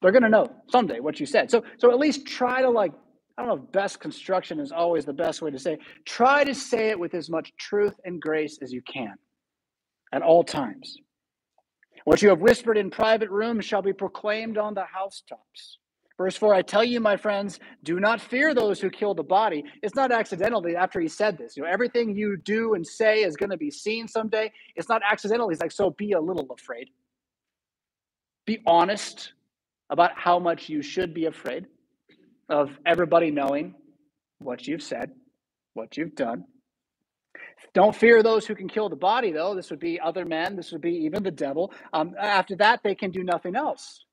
They're 0.00 0.12
going 0.12 0.22
to 0.22 0.28
know 0.28 0.50
someday 0.68 1.00
what 1.00 1.20
you 1.20 1.26
said. 1.26 1.50
So, 1.50 1.62
so 1.78 1.90
at 1.90 1.98
least 1.98 2.26
try 2.26 2.62
to 2.62 2.70
like, 2.70 2.92
I 3.36 3.42
don't 3.42 3.48
know 3.48 3.64
if 3.64 3.72
best 3.72 4.00
construction 4.00 4.58
is 4.58 4.72
always 4.72 5.04
the 5.04 5.12
best 5.12 5.42
way 5.42 5.50
to 5.50 5.58
say. 5.58 5.74
It. 5.74 5.80
Try 6.04 6.44
to 6.44 6.54
say 6.54 6.88
it 6.88 6.98
with 6.98 7.14
as 7.14 7.28
much 7.28 7.52
truth 7.58 7.98
and 8.04 8.20
grace 8.20 8.58
as 8.62 8.72
you 8.72 8.82
can 8.82 9.14
at 10.12 10.22
all 10.22 10.42
times. 10.42 10.96
What 12.04 12.22
you 12.22 12.30
have 12.30 12.40
whispered 12.40 12.78
in 12.78 12.90
private 12.90 13.30
rooms 13.30 13.64
shall 13.64 13.82
be 13.82 13.92
proclaimed 13.92 14.56
on 14.56 14.74
the 14.74 14.84
housetops. 14.84 15.78
Verse 16.16 16.36
4 16.36 16.54
I 16.54 16.62
tell 16.62 16.84
you, 16.84 17.00
my 17.00 17.16
friends, 17.16 17.60
do 17.82 18.00
not 18.00 18.20
fear 18.20 18.54
those 18.54 18.80
who 18.80 18.90
kill 18.90 19.14
the 19.14 19.22
body. 19.22 19.64
It's 19.82 19.94
not 19.94 20.12
accidentally 20.12 20.76
after 20.76 21.00
he 21.00 21.08
said 21.08 21.36
this. 21.36 21.56
You 21.56 21.62
know, 21.62 21.68
everything 21.70 22.14
you 22.14 22.38
do 22.38 22.74
and 22.74 22.86
say 22.86 23.22
is 23.22 23.36
going 23.36 23.50
to 23.50 23.56
be 23.56 23.70
seen 23.70 24.08
someday. 24.08 24.50
It's 24.76 24.88
not 24.88 25.02
accidental. 25.08 25.48
He's 25.48 25.60
like, 25.60 25.72
so 25.72 25.90
be 25.90 26.12
a 26.12 26.20
little 26.20 26.46
afraid. 26.50 26.88
Be 28.46 28.60
honest 28.66 29.32
about 29.90 30.12
how 30.16 30.38
much 30.38 30.68
you 30.68 30.82
should 30.82 31.12
be 31.12 31.26
afraid 31.26 31.66
of 32.48 32.70
everybody 32.86 33.30
knowing 33.30 33.74
what 34.38 34.66
you've 34.66 34.82
said, 34.82 35.12
what 35.74 35.96
you've 35.96 36.14
done. 36.14 36.44
Don't 37.74 37.94
fear 37.94 38.22
those 38.22 38.46
who 38.46 38.54
can 38.54 38.68
kill 38.68 38.88
the 38.88 38.96
body, 38.96 39.32
though. 39.32 39.54
This 39.54 39.70
would 39.70 39.80
be 39.80 40.00
other 40.00 40.24
men. 40.24 40.56
This 40.56 40.72
would 40.72 40.80
be 40.80 40.94
even 41.04 41.22
the 41.22 41.30
devil. 41.30 41.72
Um, 41.92 42.14
after 42.18 42.56
that, 42.56 42.80
they 42.82 42.94
can 42.94 43.10
do 43.10 43.22
nothing 43.22 43.54
else. 43.54 44.04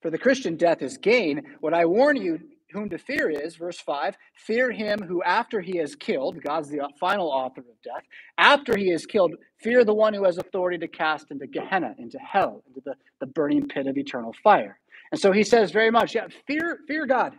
For 0.00 0.10
the 0.10 0.18
Christian, 0.18 0.56
death 0.56 0.82
is 0.82 0.96
gain. 0.96 1.42
What 1.60 1.74
I 1.74 1.84
warn 1.84 2.16
you, 2.16 2.38
whom 2.72 2.88
to 2.90 2.98
fear 2.98 3.30
is, 3.30 3.56
verse 3.56 3.78
5 3.80 4.16
fear 4.34 4.70
him 4.70 5.00
who, 5.02 5.22
after 5.22 5.60
he 5.60 5.78
has 5.78 5.94
killed, 5.94 6.42
God's 6.42 6.68
the 6.68 6.88
final 7.00 7.28
author 7.28 7.60
of 7.60 7.82
death, 7.82 8.04
after 8.36 8.76
he 8.76 8.90
is 8.90 9.06
killed, 9.06 9.34
fear 9.60 9.84
the 9.84 9.94
one 9.94 10.14
who 10.14 10.24
has 10.24 10.38
authority 10.38 10.78
to 10.78 10.88
cast 10.88 11.30
into 11.30 11.46
Gehenna, 11.46 11.94
into 11.98 12.18
hell, 12.18 12.62
into 12.66 12.80
the, 12.84 12.94
the 13.20 13.26
burning 13.26 13.68
pit 13.68 13.86
of 13.86 13.96
eternal 13.96 14.34
fire. 14.42 14.78
And 15.12 15.20
so 15.20 15.32
he 15.32 15.42
says 15.42 15.70
very 15.70 15.90
much, 15.90 16.14
yeah, 16.14 16.28
fear, 16.46 16.78
fear 16.86 17.06
God. 17.06 17.34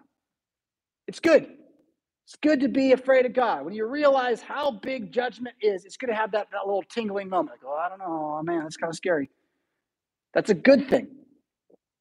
It's 1.08 1.20
good. 1.20 1.48
It's 2.26 2.36
good 2.42 2.60
to 2.62 2.68
be 2.68 2.92
afraid 2.92 3.26
of 3.26 3.34
God. 3.34 3.66
When 3.66 3.74
you 3.74 3.88
realize 3.88 4.42
how 4.42 4.72
big 4.72 5.12
judgment 5.12 5.56
is, 5.62 5.86
it's 5.86 5.98
going 5.98 6.10
to 6.10 6.16
have 6.16 6.32
that, 6.34 6.48
that 6.52 6.66
little 6.66 6.84
tingling 6.84 7.30
moment. 7.30 7.58
Like, 7.62 7.72
oh, 7.72 7.76
I 7.76 7.90
don't 7.90 8.00
know. 8.00 8.38
Oh, 8.40 8.44
man, 8.44 8.62
that's 8.62 8.78
kind 8.78 8.92
of 8.92 8.96
scary. 8.96 9.30
That's 10.34 10.52
a 10.52 10.54
good 10.54 10.88
thing. 10.90 11.08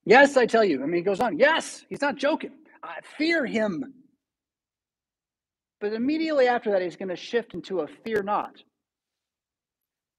Yes, 0.04 0.36
I 0.36 0.46
tell 0.46 0.64
you. 0.64 0.82
I 0.82 0.86
mean, 0.86 0.96
he 0.96 1.02
goes 1.02 1.20
on. 1.20 1.38
Yes, 1.38 1.84
he's 1.88 2.02
not 2.02 2.16
joking. 2.16 2.52
I 2.82 2.98
fear 3.16 3.46
him. 3.46 3.94
But 5.80 5.92
immediately 5.92 6.46
after 6.46 6.70
that, 6.72 6.82
he's 6.82 6.96
going 6.96 7.08
to 7.08 7.16
shift 7.16 7.54
into 7.54 7.80
a 7.80 7.86
fear 7.86 8.22
not. 8.22 8.62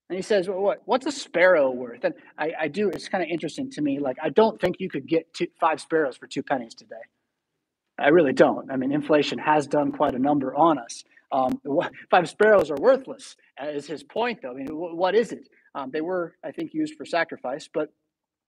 And 0.09 0.15
he 0.15 0.23
says, 0.23 0.49
well, 0.49 0.59
what, 0.59 0.81
what's 0.85 1.05
a 1.05 1.11
sparrow 1.11 1.69
worth? 1.69 2.03
And 2.03 2.15
I, 2.37 2.51
I 2.61 2.67
do, 2.67 2.89
it's 2.89 3.07
kind 3.07 3.23
of 3.23 3.29
interesting 3.29 3.69
to 3.71 3.81
me. 3.81 3.99
Like, 3.99 4.17
I 4.21 4.29
don't 4.29 4.59
think 4.59 4.77
you 4.79 4.89
could 4.89 5.07
get 5.07 5.31
two, 5.33 5.47
five 5.59 5.79
sparrows 5.79 6.17
for 6.17 6.25
two 6.25 6.41
pennies 6.41 6.73
today. 6.73 6.95
I 7.99 8.07
really 8.07 8.33
don't. 8.33 8.71
I 8.71 8.75
mean, 8.75 8.91
inflation 8.91 9.37
has 9.37 9.67
done 9.67 9.91
quite 9.91 10.15
a 10.15 10.19
number 10.19 10.55
on 10.55 10.79
us. 10.79 11.03
Um, 11.31 11.61
five 12.09 12.27
sparrows 12.27 12.71
are 12.71 12.77
worthless, 12.77 13.35
is 13.63 13.85
his 13.85 14.01
point, 14.01 14.39
though. 14.41 14.51
I 14.51 14.55
mean, 14.55 14.69
what 14.71 15.13
is 15.13 15.31
it? 15.31 15.47
Um, 15.75 15.91
they 15.91 16.01
were, 16.01 16.35
I 16.43 16.51
think, 16.51 16.73
used 16.73 16.95
for 16.95 17.05
sacrifice, 17.05 17.69
but 17.71 17.93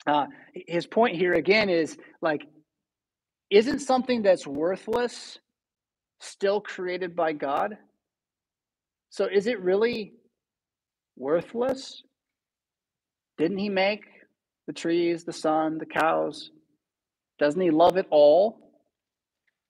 uh, 0.07 0.25
his 0.67 0.87
point 0.87 1.15
here 1.15 1.33
again 1.33 1.69
is 1.69 1.95
like, 2.23 2.47
isn't 3.51 3.79
something 3.79 4.23
that's 4.23 4.47
worthless 4.47 5.37
still 6.21 6.59
created 6.59 7.15
by 7.15 7.33
God? 7.33 7.77
So 9.11 9.25
is 9.25 9.45
it 9.45 9.59
really 9.61 10.13
worthless? 11.17 12.03
Didn't 13.37 13.57
he 13.57 13.69
make 13.69 14.05
the 14.67 14.73
trees, 14.73 15.23
the 15.23 15.33
sun, 15.33 15.77
the 15.77 15.85
cows? 15.85 16.51
Doesn't 17.39 17.61
he 17.61 17.71
love 17.71 17.97
it 17.97 18.07
all? 18.09 18.59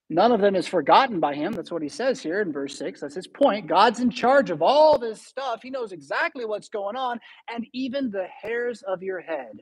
None 0.10 0.34
of 0.34 0.42
them 0.42 0.58
is 0.58 0.68
forgotten 0.68 1.22
by 1.22 1.36
him. 1.36 1.54
That's 1.54 1.72
what 1.72 1.82
he 1.82 1.88
says 1.88 2.22
here 2.22 2.42
in 2.42 2.52
verse 2.52 2.78
6. 2.78 3.00
That's 3.00 3.16
his 3.16 3.28
point. 3.28 3.68
God's 3.68 4.02
in 4.02 4.10
charge 4.12 4.50
of 4.50 4.62
all 4.62 4.98
this 4.98 5.26
stuff. 5.26 5.62
He 5.64 5.70
knows 5.70 5.94
exactly 5.94 6.44
what's 6.44 6.68
going 6.68 6.98
on, 6.98 7.22
and 7.50 7.66
even 7.72 8.12
the 8.12 8.28
hairs 8.42 8.84
of 8.86 9.04
your 9.04 9.22
head 9.22 9.62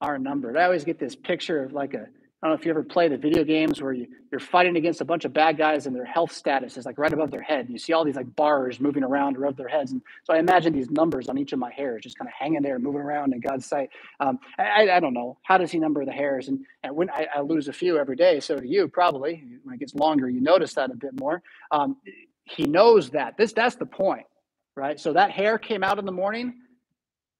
are 0.00 0.16
numbered. 0.16 0.56
I 0.56 0.64
always 0.64 0.84
get 0.84 1.00
this 1.00 1.16
picture 1.16 1.64
of 1.64 1.72
like 1.72 1.94
a 1.94 2.06
I 2.42 2.48
don't 2.48 2.56
know 2.56 2.60
if 2.60 2.64
you 2.64 2.72
ever 2.72 2.82
play 2.82 3.06
the 3.06 3.16
video 3.16 3.44
games 3.44 3.80
where 3.80 3.92
you, 3.92 4.08
you're 4.32 4.40
fighting 4.40 4.76
against 4.76 5.00
a 5.00 5.04
bunch 5.04 5.24
of 5.24 5.32
bad 5.32 5.56
guys 5.56 5.86
and 5.86 5.94
their 5.94 6.04
health 6.04 6.32
status 6.32 6.76
is 6.76 6.84
like 6.84 6.98
right 6.98 7.12
above 7.12 7.30
their 7.30 7.42
head. 7.42 7.60
And 7.60 7.70
you 7.70 7.78
see 7.78 7.92
all 7.92 8.04
these 8.04 8.16
like 8.16 8.34
bars 8.34 8.80
moving 8.80 9.04
around 9.04 9.36
above 9.36 9.56
their 9.56 9.68
heads. 9.68 9.92
And 9.92 10.02
so 10.24 10.34
I 10.34 10.38
imagine 10.38 10.72
these 10.72 10.90
numbers 10.90 11.28
on 11.28 11.38
each 11.38 11.52
of 11.52 11.60
my 11.60 11.70
hairs 11.70 12.02
just 12.02 12.18
kind 12.18 12.28
of 12.28 12.34
hanging 12.36 12.62
there, 12.62 12.78
moving 12.80 13.00
around 13.00 13.32
in 13.32 13.40
God's 13.40 13.66
sight. 13.66 13.90
Um, 14.18 14.40
I, 14.58 14.90
I 14.90 15.00
don't 15.00 15.14
know. 15.14 15.38
How 15.42 15.56
does 15.56 15.70
he 15.70 15.78
number 15.78 16.04
the 16.04 16.12
hairs? 16.12 16.48
And, 16.48 16.64
and 16.82 16.96
when 16.96 17.10
I, 17.10 17.26
I, 17.36 17.40
lose 17.42 17.68
a 17.68 17.72
few 17.72 17.96
every 17.96 18.16
day, 18.16 18.40
so 18.40 18.58
do 18.58 18.66
you 18.66 18.88
probably. 18.88 19.44
When 19.62 19.74
it 19.74 19.78
gets 19.78 19.94
longer, 19.94 20.28
you 20.28 20.40
notice 20.40 20.74
that 20.74 20.90
a 20.90 20.96
bit 20.96 21.18
more. 21.20 21.42
Um, 21.70 21.96
he 22.44 22.64
knows 22.64 23.10
that. 23.10 23.36
This 23.36 23.52
That's 23.52 23.76
the 23.76 23.86
point, 23.86 24.26
right? 24.74 24.98
So 24.98 25.12
that 25.12 25.30
hair 25.30 25.58
came 25.58 25.84
out 25.84 26.00
in 26.00 26.04
the 26.04 26.12
morning. 26.12 26.54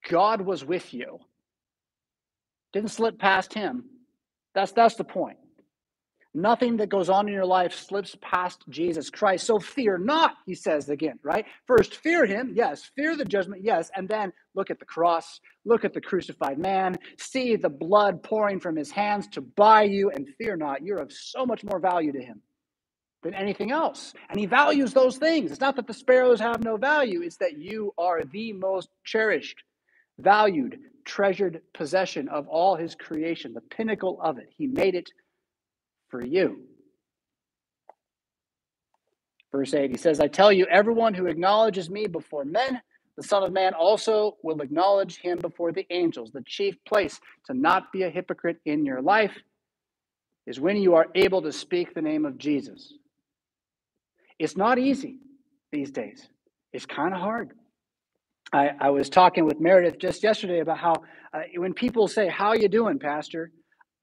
God 0.08 0.40
was 0.42 0.64
with 0.64 0.94
you 0.94 1.18
didn't 2.72 2.90
slip 2.90 3.18
past 3.18 3.52
him. 3.52 3.84
That's 4.54 4.72
that's 4.72 4.96
the 4.96 5.04
point. 5.04 5.38
Nothing 6.34 6.78
that 6.78 6.88
goes 6.88 7.10
on 7.10 7.28
in 7.28 7.34
your 7.34 7.44
life 7.44 7.74
slips 7.74 8.16
past 8.22 8.64
Jesus 8.70 9.10
Christ. 9.10 9.46
So 9.46 9.58
fear 9.58 9.98
not, 9.98 10.36
he 10.46 10.54
says 10.54 10.88
again, 10.88 11.18
right? 11.22 11.44
First, 11.66 11.96
fear 11.96 12.24
him, 12.24 12.52
yes. 12.54 12.90
Fear 12.96 13.16
the 13.16 13.26
judgment, 13.26 13.62
yes. 13.62 13.90
And 13.94 14.08
then 14.08 14.32
look 14.54 14.70
at 14.70 14.78
the 14.78 14.86
cross, 14.86 15.40
look 15.66 15.84
at 15.84 15.92
the 15.92 16.00
crucified 16.00 16.58
man, 16.58 16.98
see 17.18 17.56
the 17.56 17.68
blood 17.68 18.22
pouring 18.22 18.60
from 18.60 18.76
his 18.76 18.90
hands 18.90 19.28
to 19.28 19.42
buy 19.42 19.82
you, 19.82 20.10
and 20.10 20.26
fear 20.38 20.56
not. 20.56 20.82
You're 20.82 21.00
of 21.00 21.12
so 21.12 21.44
much 21.44 21.64
more 21.64 21.78
value 21.78 22.12
to 22.12 22.22
him 22.22 22.40
than 23.22 23.34
anything 23.34 23.70
else. 23.70 24.14
And 24.30 24.40
he 24.40 24.46
values 24.46 24.94
those 24.94 25.18
things. 25.18 25.50
It's 25.50 25.60
not 25.60 25.76
that 25.76 25.86
the 25.86 25.92
sparrows 25.92 26.40
have 26.40 26.64
no 26.64 26.78
value, 26.78 27.20
it's 27.20 27.36
that 27.36 27.58
you 27.58 27.92
are 27.98 28.22
the 28.24 28.54
most 28.54 28.88
cherished, 29.04 29.62
valued, 30.18 30.78
treasured 31.04 31.62
possession 31.74 32.28
of 32.28 32.48
all 32.48 32.76
his 32.76 32.94
creation, 32.94 33.52
the 33.52 33.60
pinnacle 33.60 34.20
of 34.22 34.38
it. 34.38 34.48
He 34.56 34.66
made 34.66 34.94
it 34.94 35.10
for 36.08 36.24
you. 36.24 36.62
Verse 39.50 39.74
8, 39.74 39.90
he 39.90 39.98
says, 39.98 40.20
I 40.20 40.28
tell 40.28 40.50
you, 40.50 40.66
everyone 40.70 41.12
who 41.12 41.26
acknowledges 41.26 41.90
me 41.90 42.06
before 42.06 42.44
men, 42.44 42.80
the 43.16 43.22
Son 43.22 43.42
of 43.42 43.52
Man 43.52 43.74
also 43.74 44.38
will 44.42 44.62
acknowledge 44.62 45.18
him 45.18 45.38
before 45.38 45.72
the 45.72 45.86
angels. 45.90 46.30
The 46.32 46.42
chief 46.46 46.76
place 46.86 47.20
to 47.46 47.54
not 47.54 47.92
be 47.92 48.04
a 48.04 48.10
hypocrite 48.10 48.58
in 48.64 48.86
your 48.86 49.02
life 49.02 49.36
is 50.46 50.58
when 50.58 50.78
you 50.78 50.94
are 50.94 51.06
able 51.14 51.42
to 51.42 51.52
speak 51.52 51.94
the 51.94 52.00
name 52.02 52.24
of 52.24 52.38
Jesus. 52.38 52.94
It's 54.38 54.56
not 54.56 54.78
easy 54.78 55.18
these 55.70 55.90
days, 55.90 56.28
it's 56.72 56.86
kind 56.86 57.14
of 57.14 57.20
hard. 57.20 57.52
I, 58.52 58.70
I 58.80 58.90
was 58.90 59.08
talking 59.08 59.46
with 59.46 59.60
Meredith 59.60 59.98
just 59.98 60.22
yesterday 60.22 60.60
about 60.60 60.78
how 60.78 60.94
uh, 61.32 61.40
when 61.56 61.72
people 61.72 62.06
say, 62.06 62.28
How 62.28 62.52
you 62.52 62.68
doing, 62.68 62.98
Pastor? 62.98 63.50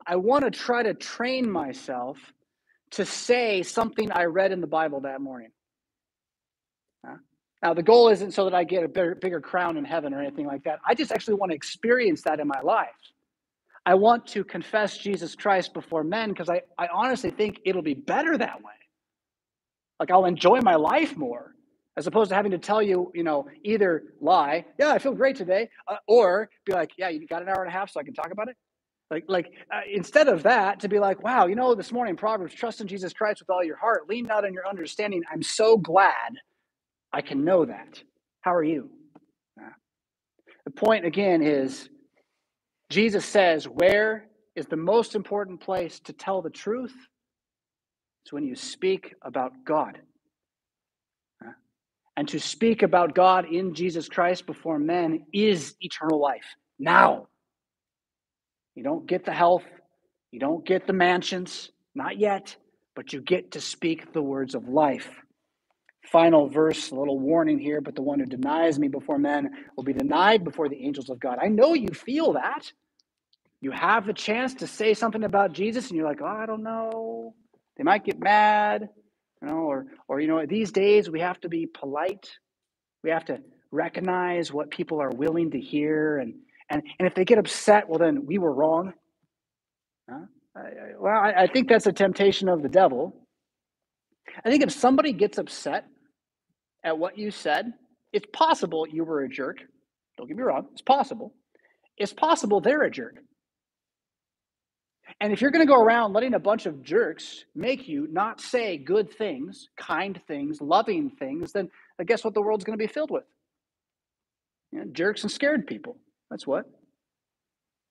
I 0.08 0.16
want 0.16 0.44
to 0.44 0.52
try 0.52 0.82
to 0.82 0.94
train 0.94 1.52
myself 1.52 2.18
to 2.92 3.06
say 3.06 3.62
something 3.62 4.12
I 4.12 4.24
read 4.24 4.52
in 4.52 4.62
the 4.62 4.68
Bible 4.68 5.02
that 5.02 5.22
morning. 5.22 5.52
Uh, 7.08 7.18
now, 7.62 7.74
the 7.76 7.84
goal 7.84 8.10
isn't 8.10 8.32
so 8.32 8.46
that 8.46 8.56
I 8.56 8.64
get 8.64 8.84
a 8.84 8.88
bigger, 8.88 9.14
bigger 9.14 9.42
crown 9.42 9.78
in 9.78 9.86
heaven 9.86 10.14
or 10.14 10.22
anything 10.22 10.48
like 10.48 10.64
that. 10.64 10.80
I 10.88 10.96
just 10.96 11.12
actually 11.12 11.36
want 11.36 11.52
to 11.52 11.56
experience 11.56 12.24
that 12.24 12.40
in 12.40 12.48
my 12.48 12.62
life. 12.62 12.88
I 13.86 13.94
want 13.96 14.26
to 14.28 14.44
confess 14.44 14.98
Jesus 14.98 15.36
Christ 15.36 15.74
before 15.74 16.04
men 16.04 16.30
because 16.30 16.50
I, 16.50 16.62
I 16.78 16.88
honestly 16.92 17.30
think 17.30 17.60
it'll 17.66 17.82
be 17.84 17.94
better 17.94 18.38
that 18.38 18.64
way. 18.64 18.74
Like 20.00 20.10
I'll 20.12 20.26
enjoy 20.26 20.62
my 20.62 20.76
life 20.76 21.16
more 21.16 21.54
as 22.00 22.08
opposed 22.08 22.30
to 22.30 22.36
having 22.36 22.52
to 22.52 22.58
tell 22.58 22.82
you, 22.82 23.12
you 23.14 23.24
know, 23.26 23.46
either 23.66 24.04
lie, 24.22 24.66
yeah, 24.80 24.88
I 24.88 25.00
feel 25.00 25.14
great 25.14 25.36
today, 25.36 25.70
uh, 25.86 25.98
or 26.08 26.50
be 26.66 26.72
like, 26.72 26.92
yeah, 26.98 27.10
you 27.10 27.28
got 27.28 27.42
an 27.42 27.50
hour 27.50 27.62
and 27.62 27.68
a 27.68 27.74
half 27.74 27.92
so 27.92 28.00
I 28.00 28.04
can 28.04 28.14
talk 28.14 28.32
about 28.32 28.48
it. 28.48 28.56
Like, 29.12 29.26
like 29.28 29.48
uh, 29.70 29.82
instead 29.94 30.30
of 30.30 30.44
that, 30.44 30.80
to 30.80 30.88
be 30.88 30.98
like, 30.98 31.22
wow, 31.22 31.48
you 31.48 31.56
know, 31.56 31.76
this 31.76 31.92
morning 31.92 32.16
Proverbs, 32.16 32.54
trust 32.54 32.80
in 32.80 32.88
Jesus 32.88 33.12
Christ 33.12 33.42
with 33.42 33.50
all 33.50 33.66
your 33.66 33.76
heart, 33.76 34.08
lean 34.08 34.26
not 34.26 34.46
on 34.46 34.54
your 34.54 34.66
understanding. 34.66 35.24
I'm 35.30 35.44
so 35.44 35.76
glad 35.76 36.32
I 37.12 37.20
can 37.20 37.44
know 37.44 37.66
that. 37.66 38.02
How 38.40 38.54
are 38.54 38.64
you? 38.64 38.90
Uh, 39.62 39.68
the 40.64 40.72
point 40.72 41.06
again 41.06 41.42
is 41.42 41.90
Jesus 42.90 43.26
says, 43.26 43.66
where 43.66 44.30
is 44.56 44.68
the 44.68 44.78
most 44.78 45.16
important 45.16 45.60
place 45.60 46.00
to 46.06 46.14
tell 46.14 46.42
the 46.42 46.50
truth? 46.50 46.96
It's 48.24 48.32
when 48.32 48.46
you 48.46 48.56
speak 48.56 49.16
about 49.22 49.52
God 49.66 50.00
and 52.20 52.28
to 52.28 52.38
speak 52.38 52.84
about 52.84 53.16
God 53.16 53.46
in 53.46 53.74
Jesus 53.74 54.10
Christ 54.10 54.46
before 54.46 54.78
men 54.78 55.26
is 55.32 55.76
eternal 55.80 56.20
life 56.20 56.44
now. 56.78 57.30
You 58.76 58.84
don't 58.84 59.08
get 59.08 59.24
the 59.24 59.32
health, 59.32 59.64
you 60.30 60.42
don't 60.42 60.66
get 60.66 60.86
the 60.86 60.92
mansions, 60.92 61.72
not 61.96 62.20
yet, 62.20 62.58
but 62.94 63.14
you 63.14 63.22
get 63.22 63.52
to 63.52 63.62
speak 63.62 64.12
the 64.12 64.22
words 64.22 64.54
of 64.54 64.68
life. 64.68 65.08
Final 66.12 66.50
verse, 66.50 66.92
a 66.92 66.96
little 66.96 67.18
warning 67.18 67.58
here, 67.58 67.80
but 67.80 67.96
the 67.96 68.02
one 68.02 68.20
who 68.20 68.26
denies 68.26 68.78
me 68.78 68.90
before 68.90 69.18
men 69.18 69.52
will 69.78 69.86
be 69.86 69.94
denied 69.94 70.44
before 70.44 70.68
the 70.68 70.84
angels 70.84 71.10
of 71.10 71.22
God. 71.22 71.38
I 71.42 71.48
know 71.48 71.74
you 71.74 71.94
feel 71.94 72.34
that. 72.34 72.70
You 73.62 73.72
have 73.72 74.06
the 74.06 74.14
chance 74.14 74.56
to 74.56 74.68
say 74.68 74.94
something 74.94 75.24
about 75.24 75.54
Jesus, 75.54 75.88
and 75.88 75.96
you're 75.96 76.06
like, 76.10 76.22
oh, 76.22 76.26
I 76.26 76.46
don't 76.46 76.64
know. 76.64 77.34
They 77.78 77.86
might 77.86 78.04
get 78.04 78.20
mad, 78.20 78.90
you 79.42 79.48
know, 79.48 79.56
or, 79.56 79.86
or, 80.08 80.20
you 80.20 80.28
know, 80.28 80.46
these 80.46 80.72
days 80.72 81.10
we 81.10 81.22
have 81.22 81.40
to 81.42 81.50
be 81.50 81.66
polite. 81.66 82.30
We 83.04 83.12
have 83.12 83.26
to 83.26 83.40
recognize 83.72 84.52
what 84.52 84.72
people 84.72 85.02
are 85.02 85.12
willing 85.12 85.52
to 85.52 85.60
hear. 85.60 86.18
And, 86.18 86.34
and, 86.70 86.82
and 87.00 87.08
if 87.08 87.16
they 87.16 87.26
get 87.26 87.38
upset, 87.38 87.88
well, 87.88 88.00
then 88.00 88.26
we 88.26 88.38
were 88.38 88.54
wrong. 88.54 88.94
Huh? 90.10 90.26
I, 90.56 90.60
I, 90.60 90.66
well, 91.00 91.14
I, 91.14 91.44
I 91.44 91.48
think 91.48 91.70
that's 91.70 91.88
a 91.88 91.94
temptation 91.94 92.50
of 92.50 92.62
the 92.62 92.70
devil. 92.70 93.16
I 94.44 94.50
think 94.50 94.64
if 94.64 94.72
somebody 94.72 95.14
gets 95.14 95.38
upset 95.38 95.86
at 96.84 96.98
what 96.98 97.18
you 97.18 97.32
said, 97.32 97.74
it's 98.12 98.26
possible 98.34 98.88
you 98.88 99.04
were 99.04 99.22
a 99.22 99.30
jerk. 99.30 99.58
Don't 100.18 100.28
get 100.28 100.38
me 100.38 100.44
wrong, 100.44 100.68
it's 100.74 100.82
possible. 100.82 101.34
It's 101.98 102.14
possible 102.14 102.62
they're 102.62 102.84
a 102.84 102.92
jerk. 102.92 103.16
And 105.22 105.34
if 105.34 105.42
you're 105.42 105.52
going 105.52 105.66
to 105.66 105.72
go 105.72 105.82
around 105.82 106.14
letting 106.14 106.34
a 106.34 106.40
bunch 106.40 106.66
of 106.66 106.82
jerks 106.82 107.44
make 107.54 107.88
you 107.88 108.08
not 108.10 108.40
say 108.40 108.78
good 108.78 109.12
things, 109.12 109.68
kind 109.78 110.20
things, 110.28 110.62
loving 110.62 111.10
things, 111.10 111.52
then 111.52 111.70
guess 112.06 112.24
what 112.24 112.34
the 112.34 112.42
world's 112.42 112.64
going 112.64 112.78
to 112.78 112.82
be 112.82 112.92
filled 112.92 113.12
with? 113.12 113.26
You 114.72 114.80
know, 114.80 114.86
jerks 114.92 115.24
and 115.24 115.32
scared 115.32 115.68
people. 115.68 115.98
That's 116.30 116.48
what. 116.48 116.66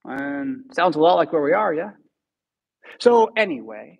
And 0.04 0.64
sounds 0.72 0.96
a 0.96 1.00
lot 1.00 1.16
like 1.16 1.32
where 1.32 1.42
we 1.42 1.52
are, 1.52 1.74
yeah? 1.74 1.90
So, 2.98 3.28
anyway, 3.36 3.98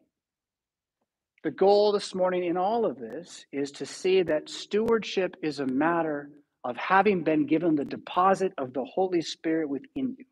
the 1.45 1.51
goal 1.51 1.93
this 1.93 2.15
morning 2.15 2.45
in 2.45 2.57
all 2.57 2.87
of 2.87 2.99
this 2.99 3.45
is 3.53 3.73
to 3.73 3.85
see 3.85 4.23
that 4.23 4.49
stewardship 4.49 5.37
is 5.43 5.61
a 5.61 5.67
matter 5.67 6.31
of 6.65 6.77
having 6.77 7.25
been 7.25 7.47
given 7.47 7.75
the 7.75 7.85
deposit 7.85 8.53
of 8.57 8.73
the 8.73 8.85
Holy 8.85 9.21
Spirit 9.21 9.69
within 9.69 10.17
you. 10.19 10.25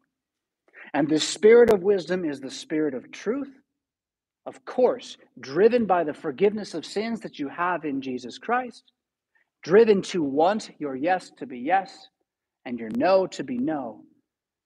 And 0.97 1.11
the 1.11 1.21
spirit 1.21 1.71
of 1.71 1.83
wisdom 1.83 2.25
is 2.25 2.41
the 2.41 2.51
spirit 2.51 2.95
of 2.95 3.13
truth, 3.13 3.51
of 4.47 4.65
course, 4.65 5.19
driven 5.39 5.85
by 5.85 6.05
the 6.05 6.15
forgiveness 6.15 6.73
of 6.73 6.87
sins 6.87 7.21
that 7.21 7.39
you 7.39 7.51
have 7.51 7.85
in 7.85 8.01
Jesus 8.01 8.39
Christ, 8.39 8.83
driven 9.63 10.01
to 10.01 10.23
want 10.23 10.71
your 10.79 10.97
yes 10.97 11.31
to 11.37 11.45
be 11.45 11.59
yes 11.59 12.09
and 12.65 12.79
your 12.79 12.89
no 12.97 13.27
to 13.27 13.45
be 13.45 13.59
no. 13.59 14.05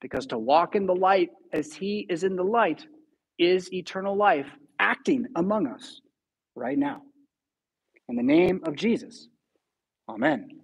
Because 0.01 0.25
to 0.27 0.39
walk 0.39 0.77
in 0.77 0.87
the 0.87 0.95
light 0.95 1.31
as 1.53 1.75
he 1.75 2.07
is 2.09 2.23
in 2.23 2.37
the 2.37 2.45
light 2.45 2.87
is 3.37 3.73
eternal 3.73 4.17
life 4.17 4.47
acting 4.79 5.27
among 5.35 5.67
us 5.67 6.01
right 6.55 6.79
now. 6.79 7.03
In 8.09 8.15
the 8.15 8.23
name 8.23 8.61
of 8.67 8.77
Jesus, 8.77 9.27
amen. 10.09 10.61